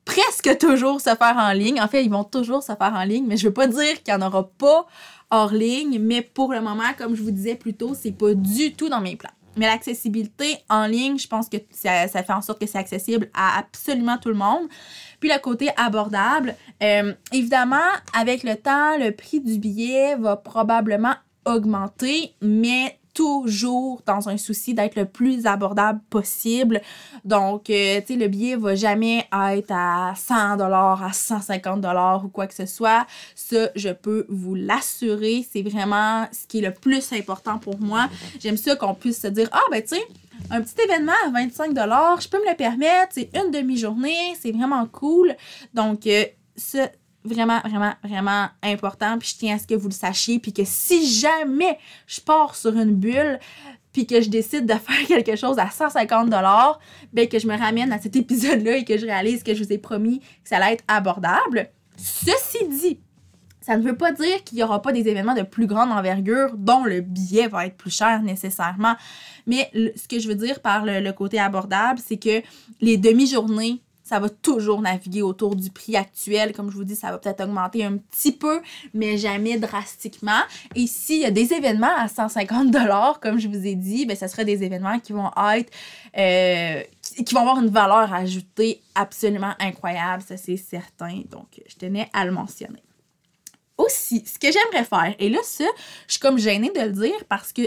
presque 0.06 0.58
toujours 0.60 1.02
se 1.02 1.15
faire 1.15 1.36
en 1.38 1.52
ligne. 1.52 1.82
En 1.82 1.88
fait, 1.88 2.06
ils 2.06 2.12
vont 2.12 2.24
toujours 2.24 2.63
se 2.63 2.74
faire 2.74 2.94
en 2.94 3.04
ligne, 3.04 3.26
mais 3.28 3.38
je 3.38 3.48
veux 3.48 3.54
pas 3.54 3.68
dire 3.68 4.02
qu'il 4.04 4.15
n'y 4.15 4.24
en 4.24 4.26
aura 4.26 4.48
pas 4.48 4.88
hors 5.32 5.52
ligne, 5.52 6.00
mais 6.00 6.22
pour 6.22 6.54
le 6.54 6.62
moment, 6.62 6.94
comme 6.98 7.15
je 7.15 7.24
vous 7.24 7.32
disais 7.32 7.56
plus 7.56 7.74
tôt, 7.74 7.94
c'est 7.96 8.12
pas 8.12 8.34
du 8.34 8.74
tout 8.74 8.89
dans 8.89 9.02
mes 9.02 9.15
plans. 9.15 9.32
Mais 9.58 9.68
l'accessibilité 9.68 10.58
en 10.70 10.86
ligne, 10.86 11.18
je 11.18 11.28
pense 11.28 11.48
que 11.50 11.58
ça, 11.72 12.08
fait 12.08 12.34
en 12.34 12.41
sorte 12.41 12.60
que 12.60 12.68
c'est 12.68 12.78
accessible 12.78 13.30
à 13.34 13.58
absolument 13.58 14.18
tout 14.18 14.30
le 14.30 14.36
monde. 14.36 14.68
Puis 15.20 15.30
le 15.30 15.39
côté 15.39 15.70
abordable, 15.78 16.56
euh, 16.84 17.13
évidemment, 17.32 17.78
avec 18.13 18.44
le 18.44 18.56
temps, 18.56 18.98
le 18.98 19.12
prix 19.12 19.39
du 19.39 19.58
billet 19.58 20.15
va 20.18 20.36
probablement 20.36 21.15
augmenter, 21.46 22.34
mais 22.41 23.00
toujours 23.15 24.04
dans 24.06 24.30
un 24.30 24.38
souci 24.38 24.75
d'être 24.75 24.95
le 24.95 25.06
plus 25.06 25.47
abordable 25.47 26.01
possible. 26.10 26.82
Donc, 27.23 27.69
euh, 27.69 28.01
tu 28.01 28.13
sais, 28.13 28.19
le 28.19 28.28
billet 28.28 28.58
va 28.58 28.75
jamais 28.75 29.25
être 29.34 29.71
à 29.71 30.13
100 30.15 30.58
dollars, 30.58 31.01
à 31.01 31.13
150 31.13 31.82
dollars 31.82 32.25
ou 32.25 32.28
quoi 32.28 32.45
que 32.45 32.54
ce 32.54 32.67
soit. 32.67 33.08
Ça, 33.34 33.69
je 33.75 33.89
peux 33.89 34.25
vous 34.30 34.54
l'assurer. 34.54 35.45
C'est 35.49 35.63
vraiment 35.63 36.28
ce 36.32 36.45
qui 36.45 36.60
est 36.60 36.67
le 36.67 36.73
plus 36.73 37.13
important 37.13 37.58
pour 37.58 37.80
moi. 37.80 38.10
J'aime 38.39 38.58
ça 38.58 38.75
qu'on 38.75 38.93
puisse 38.93 39.21
se 39.21 39.28
dire, 39.28 39.49
ah, 39.54 39.63
ben, 39.71 39.82
tu 39.82 39.95
sais, 39.95 40.04
un 40.51 40.62
petit 40.62 40.75
événement 40.84 41.13
à 41.25 41.30
25 41.32 41.73
dollars, 41.73 42.19
je 42.19 42.28
peux 42.28 42.38
me 42.38 42.49
le 42.49 42.56
permettre. 42.56 43.13
C'est 43.13 43.30
une 43.34 43.49
demi-journée. 43.49 44.36
C'est 44.39 44.51
vraiment 44.51 44.86
cool. 44.88 45.36
Donc, 45.73 46.06
euh, 46.06 46.25
vraiment, 47.25 47.59
vraiment, 47.61 47.93
vraiment 48.03 48.47
important. 48.63 49.17
Puis 49.17 49.33
je 49.33 49.39
tiens 49.39 49.55
à 49.55 49.59
ce 49.59 49.67
que 49.67 49.75
vous 49.75 49.89
le 49.89 49.93
sachiez. 49.93 50.39
Puis 50.39 50.53
que 50.53 50.63
si 50.63 51.09
jamais 51.09 51.77
je 52.07 52.21
pars 52.21 52.55
sur 52.55 52.75
une 52.77 52.95
bulle, 52.95 53.39
puis 53.91 54.05
que 54.05 54.21
je 54.21 54.29
décide 54.29 54.65
de 54.65 54.73
faire 54.79 55.07
quelque 55.07 55.35
chose 55.35 55.57
à 55.57 55.69
150 55.69 56.29
dollars, 56.29 56.79
ben 57.13 57.27
que 57.27 57.39
je 57.39 57.47
me 57.47 57.57
ramène 57.57 57.91
à 57.91 57.99
cet 57.99 58.15
épisode-là 58.15 58.77
et 58.77 58.85
que 58.85 58.97
je 58.97 59.05
réalise 59.05 59.43
que 59.43 59.53
je 59.53 59.63
vous 59.63 59.73
ai 59.73 59.77
promis 59.77 60.19
que 60.19 60.49
ça 60.49 60.57
allait 60.57 60.73
être 60.73 60.83
abordable. 60.88 61.69
Ceci 61.97 62.67
dit, 62.67 62.99
ça 63.61 63.77
ne 63.77 63.81
veut 63.81 63.95
pas 63.95 64.11
dire 64.11 64.43
qu'il 64.43 64.57
n'y 64.57 64.63
aura 64.63 64.81
pas 64.81 64.91
des 64.91 65.07
événements 65.07 65.33
de 65.33 65.41
plus 65.41 65.65
grande 65.65 65.91
envergure 65.91 66.55
dont 66.55 66.83
le 66.83 67.01
billet 67.01 67.47
va 67.47 67.65
être 67.65 67.77
plus 67.77 67.89
cher 67.89 68.21
nécessairement. 68.21 68.95
Mais 69.47 69.71
ce 69.73 70.07
que 70.07 70.19
je 70.19 70.27
veux 70.27 70.35
dire 70.35 70.59
par 70.59 70.85
le 70.85 71.11
côté 71.11 71.39
abordable, 71.39 71.99
c'est 72.05 72.17
que 72.17 72.43
les 72.81 72.97
demi-journées 72.97 73.81
ça 74.06 74.20
va 74.20 74.30
toujours 74.30 74.82
naviguer 74.82 75.24
autour 75.24 75.56
du 75.56 75.72
prix 75.72 75.98
actuel. 75.98 76.54
Comme 76.54 76.70
je 76.70 76.76
vous 76.78 76.84
dis, 76.84 76.96
ça 76.96 77.10
va 77.10 77.18
peut-être 77.18 77.41
augmenter 77.41 77.84
un 77.84 77.98
petit 77.98 78.32
peu, 78.32 78.62
mais 78.94 79.18
jamais 79.18 79.58
drastiquement. 79.58 80.41
Et 80.76 80.86
s'il 80.86 81.22
y 81.22 81.26
a 81.26 81.32
des 81.32 81.54
événements 81.54 81.96
à 81.98 82.08
150 82.08 82.70
dollars, 82.70 83.20
comme 83.20 83.39
je 83.39 83.48
vous 83.48 83.65
ai 83.65 83.74
dit, 83.74 84.06
ben, 84.06 84.15
ce 84.15 84.28
serait 84.28 84.46
des 84.46 84.63
événements 84.63 85.00
qui 85.00 85.12
vont 85.12 85.32
être, 85.56 85.72
euh, 86.18 86.84
qui 87.02 87.34
vont 87.34 87.41
avoir 87.41 87.60
une 87.60 87.70
valeur 87.70 88.13
ajoutée 88.13 88.84
absolument 88.94 89.56
incroyable, 89.60 90.22
ça 90.22 90.38
c'est 90.38 90.58
certain. 90.58 91.24
Donc, 91.32 91.60
je 91.68 91.76
tenais 91.76 92.08
à 92.13 92.26
le 92.26 92.32
mentionner. 92.32 92.84
Aussi, 93.80 94.24
ce 94.26 94.38
que 94.38 94.48
j'aimerais 94.52 94.86
faire, 94.86 95.15
et 95.18 95.30
là, 95.30 95.39
ça, 95.44 95.65
je 96.06 96.13
suis 96.13 96.22
comme 96.22 96.38
gênée 96.38 96.70
de 96.70 96.80
le 96.80 96.91
dire 96.91 97.26
parce 97.28 97.52
que 97.52 97.63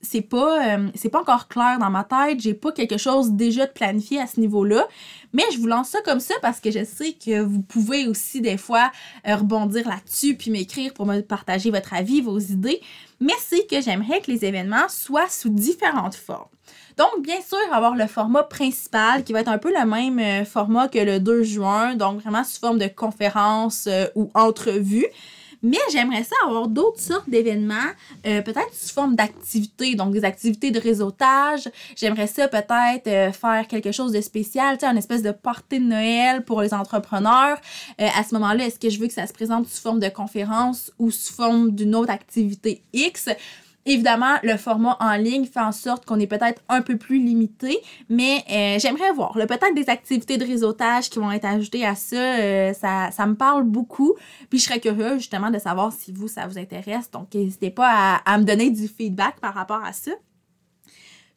c'est 0.00 0.22
pas 0.22 0.76
euh, 0.76 0.88
c'est 0.94 1.08
pas 1.08 1.20
encore 1.20 1.48
clair 1.48 1.78
dans 1.80 1.90
ma 1.90 2.04
tête, 2.04 2.40
j'ai 2.40 2.54
pas 2.54 2.72
quelque 2.72 2.98
chose 2.98 3.32
déjà 3.32 3.66
de 3.66 3.72
planifié 3.72 4.20
à 4.20 4.26
ce 4.26 4.38
niveau-là, 4.40 4.86
mais 5.32 5.42
je 5.52 5.58
vous 5.58 5.66
lance 5.66 5.88
ça 5.88 6.00
comme 6.04 6.20
ça 6.20 6.34
parce 6.40 6.60
que 6.60 6.70
je 6.70 6.84
sais 6.84 7.12
que 7.12 7.40
vous 7.40 7.60
pouvez 7.62 8.06
aussi 8.06 8.40
des 8.40 8.56
fois 8.56 8.92
euh, 9.26 9.36
rebondir 9.36 9.88
là-dessus 9.88 10.36
puis 10.36 10.50
m'écrire 10.50 10.94
pour 10.94 11.06
me 11.06 11.20
partager 11.20 11.70
votre 11.70 11.94
avis, 11.94 12.20
vos 12.20 12.38
idées, 12.38 12.80
mais 13.20 13.34
c'est 13.40 13.66
que 13.66 13.80
j'aimerais 13.80 14.20
que 14.20 14.30
les 14.30 14.44
événements 14.44 14.88
soient 14.88 15.28
sous 15.28 15.50
différentes 15.50 16.14
formes. 16.14 16.48
Donc, 16.96 17.22
bien 17.22 17.40
sûr, 17.40 17.58
avoir 17.72 17.94
le 17.94 18.06
format 18.06 18.42
principal 18.42 19.24
qui 19.24 19.32
va 19.32 19.40
être 19.40 19.48
un 19.48 19.58
peu 19.58 19.72
le 19.72 19.86
même 19.86 20.18
euh, 20.18 20.44
format 20.44 20.88
que 20.88 20.98
le 20.98 21.20
2 21.20 21.42
juin, 21.42 21.94
donc 21.94 22.20
vraiment 22.20 22.44
sous 22.44 22.60
forme 22.60 22.78
de 22.78 22.88
conférence 22.88 23.88
ou 24.14 24.30
entrevue. 24.34 25.06
Mais 25.62 25.78
j'aimerais 25.92 26.24
ça 26.24 26.36
avoir 26.44 26.68
d'autres 26.68 27.00
sortes 27.00 27.28
d'événements, 27.28 27.74
euh, 28.26 28.42
peut-être 28.42 28.72
sous 28.72 28.94
forme 28.94 29.16
d'activités, 29.16 29.94
donc 29.94 30.12
des 30.12 30.24
activités 30.24 30.70
de 30.70 30.78
réseautage. 30.78 31.68
J'aimerais 31.96 32.26
ça 32.26 32.48
peut-être 32.48 33.06
euh, 33.06 33.32
faire 33.32 33.66
quelque 33.66 33.92
chose 33.92 34.12
de 34.12 34.20
spécial, 34.20 34.78
tu 34.78 34.86
sais, 34.86 34.90
une 34.90 34.98
espèce 34.98 35.22
de 35.22 35.32
party 35.32 35.80
de 35.80 35.84
Noël 35.84 36.44
pour 36.44 36.62
les 36.62 36.72
entrepreneurs. 36.72 37.58
Euh, 38.00 38.06
à 38.16 38.22
ce 38.22 38.34
moment-là, 38.34 38.66
est-ce 38.66 38.78
que 38.78 38.88
je 38.88 39.00
veux 39.00 39.08
que 39.08 39.12
ça 39.12 39.26
se 39.26 39.32
présente 39.32 39.68
sous 39.68 39.82
forme 39.82 40.00
de 40.00 40.08
conférence 40.08 40.92
ou 40.98 41.10
sous 41.10 41.34
forme 41.34 41.72
d'une 41.72 41.94
autre 41.94 42.10
activité 42.10 42.82
X? 42.92 43.28
Évidemment, 43.90 44.36
le 44.42 44.58
format 44.58 44.98
en 45.00 45.16
ligne 45.16 45.46
fait 45.46 45.60
en 45.60 45.72
sorte 45.72 46.04
qu'on 46.04 46.20
est 46.20 46.26
peut-être 46.26 46.60
un 46.68 46.82
peu 46.82 46.98
plus 46.98 47.18
limité, 47.24 47.78
mais 48.10 48.44
euh, 48.50 48.78
j'aimerais 48.78 49.12
voir. 49.12 49.32
Peut-être 49.32 49.74
des 49.74 49.88
activités 49.88 50.36
de 50.36 50.44
réseautage 50.44 51.08
qui 51.08 51.18
vont 51.18 51.32
être 51.32 51.46
ajoutées 51.46 51.86
à 51.86 51.94
ça, 51.94 52.16
euh, 52.16 52.74
ça, 52.74 53.10
ça 53.10 53.24
me 53.24 53.34
parle 53.34 53.64
beaucoup. 53.64 54.14
Puis 54.50 54.58
je 54.58 54.64
serais 54.64 54.78
curieuse 54.78 55.20
justement 55.20 55.50
de 55.50 55.58
savoir 55.58 55.90
si 55.90 56.12
vous, 56.12 56.28
ça 56.28 56.46
vous 56.46 56.58
intéresse. 56.58 57.10
Donc, 57.10 57.32
n'hésitez 57.32 57.70
pas 57.70 57.88
à, 57.90 58.16
à 58.30 58.36
me 58.36 58.44
donner 58.44 58.68
du 58.68 58.88
feedback 58.88 59.40
par 59.40 59.54
rapport 59.54 59.82
à 59.82 59.94
ça. 59.94 60.10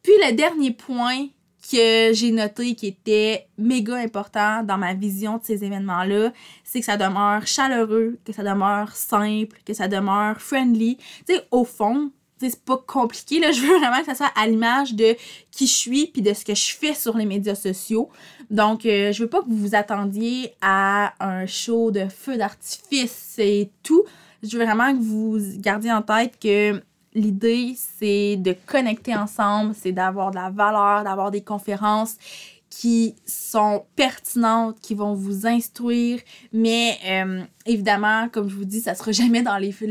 Puis 0.03 0.11
le 0.27 0.33
dernier 0.33 0.71
point 0.71 1.27
que 1.71 2.11
j'ai 2.11 2.31
noté 2.31 2.75
qui 2.75 2.87
était 2.87 3.47
méga 3.57 3.95
important 3.95 4.61
dans 4.63 4.77
ma 4.77 4.93
vision 4.93 5.37
de 5.37 5.43
ces 5.45 5.63
événements-là, 5.63 6.33
c'est 6.65 6.81
que 6.81 6.85
ça 6.85 6.97
demeure 6.97 7.47
chaleureux, 7.47 8.19
que 8.25 8.33
ça 8.33 8.43
demeure 8.43 8.93
simple, 8.93 9.57
que 9.65 9.73
ça 9.73 9.87
demeure 9.87 10.41
friendly. 10.41 10.97
Tu 11.25 11.35
sais, 11.35 11.47
au 11.51 11.63
fond, 11.63 12.11
c'est 12.49 12.63
pas 12.63 12.77
compliqué. 12.77 13.39
Là. 13.39 13.51
Je 13.51 13.61
veux 13.61 13.77
vraiment 13.77 13.99
que 13.99 14.05
ça 14.05 14.15
soit 14.15 14.31
à 14.35 14.47
l'image 14.47 14.93
de 14.93 15.15
qui 15.51 15.67
je 15.67 15.73
suis 15.73 16.07
puis 16.07 16.21
de 16.21 16.33
ce 16.33 16.45
que 16.45 16.55
je 16.55 16.73
fais 16.75 16.93
sur 16.93 17.17
les 17.17 17.25
médias 17.25 17.55
sociaux. 17.55 18.09
Donc, 18.49 18.85
euh, 18.85 19.11
je 19.11 19.23
veux 19.23 19.29
pas 19.29 19.41
que 19.41 19.49
vous 19.49 19.57
vous 19.57 19.75
attendiez 19.75 20.53
à 20.61 21.13
un 21.19 21.45
show 21.45 21.91
de 21.91 22.07
feu 22.07 22.37
d'artifice 22.37 23.35
et 23.37 23.69
tout. 23.83 24.03
Je 24.43 24.57
veux 24.57 24.65
vraiment 24.65 24.93
que 24.93 25.01
vous 25.01 25.39
gardiez 25.57 25.91
en 25.91 26.01
tête 26.01 26.39
que 26.39 26.81
l'idée, 27.13 27.75
c'est 27.77 28.37
de 28.37 28.55
connecter 28.65 29.15
ensemble, 29.15 29.75
c'est 29.75 29.91
d'avoir 29.91 30.31
de 30.31 30.35
la 30.35 30.49
valeur, 30.49 31.03
d'avoir 31.03 31.31
des 31.31 31.41
conférences 31.41 32.15
qui 32.71 33.15
sont 33.25 33.83
pertinentes, 33.97 34.79
qui 34.79 34.95
vont 34.95 35.13
vous 35.13 35.45
instruire, 35.45 36.19
mais 36.53 36.97
euh, 37.05 37.43
évidemment, 37.65 38.29
comme 38.29 38.49
je 38.49 38.55
vous 38.55 38.65
dis, 38.65 38.79
ça 38.79 38.95
sera 38.95 39.11
jamais 39.21 39.43
dans 39.43 39.57
les 39.57 39.73
feux, 39.73 39.87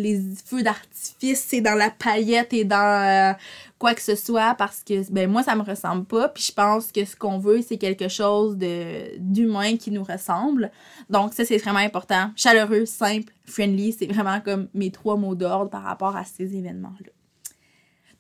d'artifice, 0.63 1.45
c'est 1.47 1.61
dans 1.61 1.75
la 1.75 1.91
paillette 1.91 2.55
et 2.55 2.65
dans 2.65 3.33
euh, 3.33 3.35
quoi 3.79 3.95
que 3.95 4.01
ce 4.01 4.17
soit 4.17 4.55
parce 4.55 4.83
que 4.83 5.11
ben 5.13 5.31
moi 5.31 5.43
ça 5.43 5.55
me 5.55 5.63
ressemble 5.63 6.07
pas, 6.07 6.29
puis 6.31 6.43
je 6.43 6.53
pense 6.53 6.91
que 6.91 7.05
ce 7.05 7.15
qu'on 7.15 7.39
veut 7.39 7.61
c'est 7.61 7.77
quelque 7.77 8.09
chose 8.09 8.57
de 8.57 9.19
d'humain 9.19 9.77
qui 9.77 9.91
nous 9.91 10.03
ressemble. 10.03 10.71
Donc 11.11 11.35
ça 11.35 11.45
c'est 11.45 11.59
vraiment 11.59 11.79
important, 11.81 12.31
chaleureux, 12.35 12.87
simple, 12.87 13.33
friendly, 13.45 13.93
c'est 13.93 14.07
vraiment 14.07 14.41
comme 14.41 14.69
mes 14.73 14.91
trois 14.91 15.17
mots 15.17 15.35
d'ordre 15.35 15.71
par 15.71 15.83
rapport 15.83 16.17
à 16.17 16.25
ces 16.25 16.57
événements 16.57 16.95
là. 17.05 17.13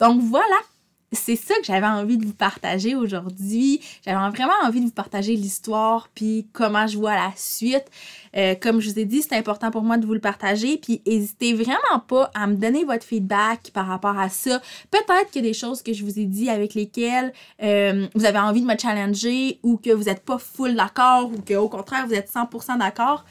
Donc 0.06 0.20
voilà, 0.22 0.56
c'est 1.12 1.36
ça 1.36 1.54
que 1.56 1.64
j'avais 1.64 1.86
envie 1.86 2.18
de 2.18 2.24
vous 2.24 2.32
partager 2.32 2.94
aujourd'hui. 2.94 3.80
J'avais 4.04 4.16
vraiment 4.30 4.52
envie 4.64 4.80
de 4.80 4.86
vous 4.86 4.92
partager 4.92 5.34
l'histoire, 5.34 6.08
puis 6.14 6.46
comment 6.52 6.86
je 6.86 6.98
vois 6.98 7.14
la 7.14 7.32
suite. 7.36 7.84
Euh, 8.36 8.54
comme 8.54 8.80
je 8.80 8.90
vous 8.90 8.98
ai 8.98 9.04
dit, 9.04 9.22
c'est 9.22 9.36
important 9.36 9.72
pour 9.72 9.82
moi 9.82 9.96
de 9.96 10.06
vous 10.06 10.14
le 10.14 10.20
partager, 10.20 10.76
puis 10.76 11.02
n'hésitez 11.06 11.52
vraiment 11.52 11.98
pas 12.06 12.30
à 12.34 12.46
me 12.46 12.54
donner 12.54 12.84
votre 12.84 13.04
feedback 13.04 13.70
par 13.72 13.86
rapport 13.86 14.18
à 14.18 14.28
ça. 14.28 14.60
Peut-être 14.90 15.30
qu'il 15.30 15.44
y 15.44 15.48
a 15.48 15.48
des 15.48 15.54
choses 15.54 15.82
que 15.82 15.92
je 15.92 16.04
vous 16.04 16.18
ai 16.18 16.26
dit 16.26 16.48
avec 16.48 16.74
lesquelles 16.74 17.32
euh, 17.62 18.06
vous 18.14 18.24
avez 18.24 18.38
envie 18.38 18.60
de 18.60 18.66
me 18.66 18.78
challenger 18.78 19.58
ou 19.64 19.78
que 19.78 19.90
vous 19.90 20.04
n'êtes 20.04 20.24
pas 20.24 20.38
full 20.38 20.76
d'accord 20.76 21.30
ou 21.32 21.40
qu'au 21.40 21.68
contraire, 21.68 22.06
vous 22.06 22.14
êtes 22.14 22.30
100% 22.30 22.78
d'accord. 22.78 23.24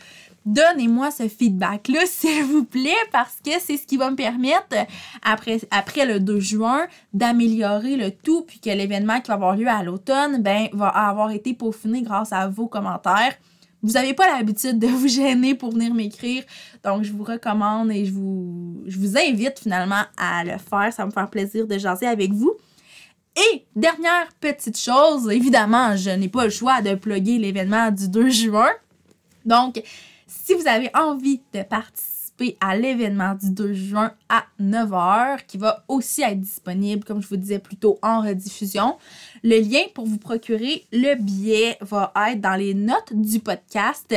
Donnez-moi 0.45 1.12
ce 1.12 1.28
feedback-là, 1.28 2.02
s'il 2.06 2.43
vous 2.43 2.63
plaît, 2.63 2.91
parce 3.12 3.38
que 3.43 3.52
c'est 3.60 3.78
ce 3.78 3.86
qui 3.86 3.97
va 3.97 4.12
me 4.12 4.15
permettre, 4.15 4.75
après, 5.23 5.60
après 5.71 6.06
le 6.06 6.19
2 6.19 6.39
juin, 6.39 6.88
d'améliorer 7.13 7.95
le 7.95 8.12
tout, 8.12 8.43
puis 8.47 8.60
que 8.60 8.69
l'événement 8.69 9.21
qui 9.21 9.28
va 9.28 9.36
avoir 9.36 9.56
lieu 9.56 9.67
à 9.67 9.84
l'automne, 9.84 10.41
ben, 10.41 10.67
va 10.73 10.88
avoir 10.88 11.32
été 11.32 11.54
peaufiné 11.54 12.02
grâce 12.02 12.34
à 12.34 12.47
vos 12.47 12.67
commentaires. 12.67 13.36
Vous 13.82 13.93
n'avez 13.93 14.13
pas 14.13 14.28
l'habitude 14.28 14.78
de 14.78 14.88
vous 14.88 15.08
gêner 15.08 15.56
pour 15.56 15.71
venir 15.71 15.93
m'écrire, 15.93 16.43
donc 16.84 17.04
je 17.04 17.12
vous 17.12 17.23
recommande 17.23 17.91
et 17.91 18.06
je 18.06 18.12
vous, 18.12 18.84
je 18.88 18.97
vous 18.97 19.17
invite 19.17 19.60
finalement 19.60 20.04
à 20.17 20.43
le 20.43 20.58
faire. 20.58 20.91
Ça 20.91 21.04
va 21.04 21.06
me 21.06 21.12
faire 21.12 21.30
plaisir 21.30 21.67
de 21.67 21.78
jaser 21.78 22.08
avec 22.08 22.32
vous. 22.34 22.54
Et 23.38 23.65
dernière 23.75 24.28
petite 24.41 24.78
chose, 24.78 25.30
évidemment, 25.30 25.95
je 25.95 26.10
n'ai 26.10 26.28
pas 26.28 26.45
le 26.45 26.49
choix 26.49 26.82
de 26.82 26.95
plugger 26.95 27.38
l'événement 27.38 27.89
du 27.91 28.10
2 28.10 28.30
juin. 28.30 28.69
Donc, 29.45 29.82
si 30.50 30.56
vous 30.56 30.68
avez 30.68 30.90
envie 30.96 31.42
de 31.54 31.62
participer 31.62 32.58
à 32.60 32.76
l'événement 32.76 33.36
du 33.36 33.52
2 33.52 33.72
juin 33.72 34.14
à 34.30 34.46
9h, 34.60 35.46
qui 35.46 35.60
va 35.60 35.84
aussi 35.88 36.24
être 36.24 36.40
disponible, 36.40 37.04
comme 37.04 37.22
je 37.22 37.28
vous 37.28 37.38
disais 37.38 37.60
plus 37.60 37.76
tôt, 37.76 38.00
en 38.02 38.22
rediffusion, 38.22 38.98
le 39.44 39.60
lien 39.60 39.84
pour 39.94 40.08
vous 40.08 40.18
procurer 40.18 40.88
le 40.92 41.14
billet 41.22 41.78
va 41.82 42.12
être 42.32 42.42
dans 42.42 42.56
les 42.56 42.74
notes 42.74 43.14
du 43.14 43.40
podcast. 43.40 44.16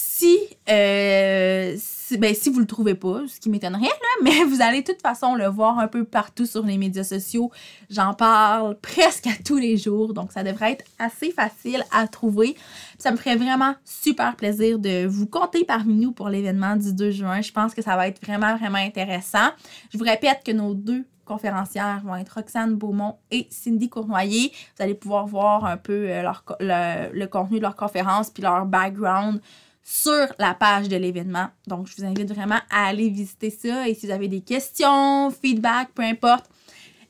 Si, 0.00 0.38
euh, 0.70 1.74
si, 1.76 2.18
ben, 2.18 2.32
si 2.32 2.50
vous 2.50 2.60
le 2.60 2.66
trouvez 2.66 2.94
pas, 2.94 3.22
ce 3.26 3.40
qui 3.40 3.50
m'étonnerait, 3.50 3.82
là, 3.82 3.88
mais 4.22 4.44
vous 4.44 4.62
allez 4.62 4.82
de 4.82 4.92
toute 4.92 5.02
façon 5.02 5.34
le 5.34 5.46
voir 5.48 5.80
un 5.80 5.88
peu 5.88 6.04
partout 6.04 6.46
sur 6.46 6.64
les 6.64 6.78
médias 6.78 7.02
sociaux. 7.02 7.50
J'en 7.90 8.14
parle 8.14 8.78
presque 8.78 9.26
à 9.26 9.32
tous 9.44 9.56
les 9.56 9.76
jours, 9.76 10.14
donc 10.14 10.30
ça 10.30 10.44
devrait 10.44 10.74
être 10.74 10.84
assez 11.00 11.32
facile 11.32 11.84
à 11.90 12.06
trouver. 12.06 12.54
Ça 12.96 13.10
me 13.10 13.16
ferait 13.16 13.34
vraiment 13.34 13.74
super 13.84 14.36
plaisir 14.36 14.78
de 14.78 15.04
vous 15.04 15.26
compter 15.26 15.64
parmi 15.64 15.94
nous 15.94 16.12
pour 16.12 16.28
l'événement 16.28 16.76
du 16.76 16.94
2 16.94 17.10
juin. 17.10 17.40
Je 17.40 17.50
pense 17.50 17.74
que 17.74 17.82
ça 17.82 17.96
va 17.96 18.06
être 18.06 18.24
vraiment, 18.24 18.56
vraiment 18.56 18.78
intéressant. 18.78 19.48
Je 19.92 19.98
vous 19.98 20.04
répète 20.04 20.44
que 20.44 20.52
nos 20.52 20.74
deux 20.74 21.06
conférencières 21.24 22.02
vont 22.04 22.14
être 22.14 22.34
Roxane 22.36 22.76
Beaumont 22.76 23.16
et 23.32 23.48
Cindy 23.50 23.88
Cournoyer. 23.88 24.52
Vous 24.76 24.82
allez 24.84 24.94
pouvoir 24.94 25.26
voir 25.26 25.64
un 25.64 25.76
peu 25.76 26.08
euh, 26.08 26.22
leur, 26.22 26.44
le, 26.60 27.12
le 27.12 27.26
contenu 27.26 27.56
de 27.56 27.62
leur 27.62 27.74
conférence 27.74 28.30
puis 28.30 28.44
leur 28.44 28.64
background 28.64 29.40
sur 29.90 30.26
la 30.38 30.52
page 30.52 30.90
de 30.90 30.96
l'événement. 30.96 31.48
Donc, 31.66 31.86
je 31.86 31.96
vous 31.96 32.04
invite 32.04 32.30
vraiment 32.30 32.60
à 32.68 32.88
aller 32.88 33.08
visiter 33.08 33.48
ça. 33.48 33.88
Et 33.88 33.94
si 33.94 34.04
vous 34.04 34.12
avez 34.12 34.28
des 34.28 34.42
questions, 34.42 35.30
feedback, 35.30 35.88
peu 35.94 36.02
importe, 36.02 36.44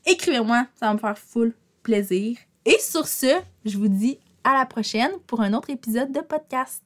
écrivez-moi. 0.07 0.65
Ça 0.79 0.87
va 0.87 0.95
me 0.95 0.99
faire 0.99 1.19
full 1.19 1.53
plaisir. 1.83 2.37
Et 2.65 2.79
sur 2.79 3.09
ce, 3.09 3.41
je 3.65 3.77
vous 3.77 3.89
dis 3.89 4.17
à 4.45 4.57
la 4.57 4.65
prochaine 4.65 5.11
pour 5.27 5.41
un 5.41 5.55
autre 5.55 5.71
épisode 5.71 6.13
de 6.13 6.21
podcast. 6.21 6.85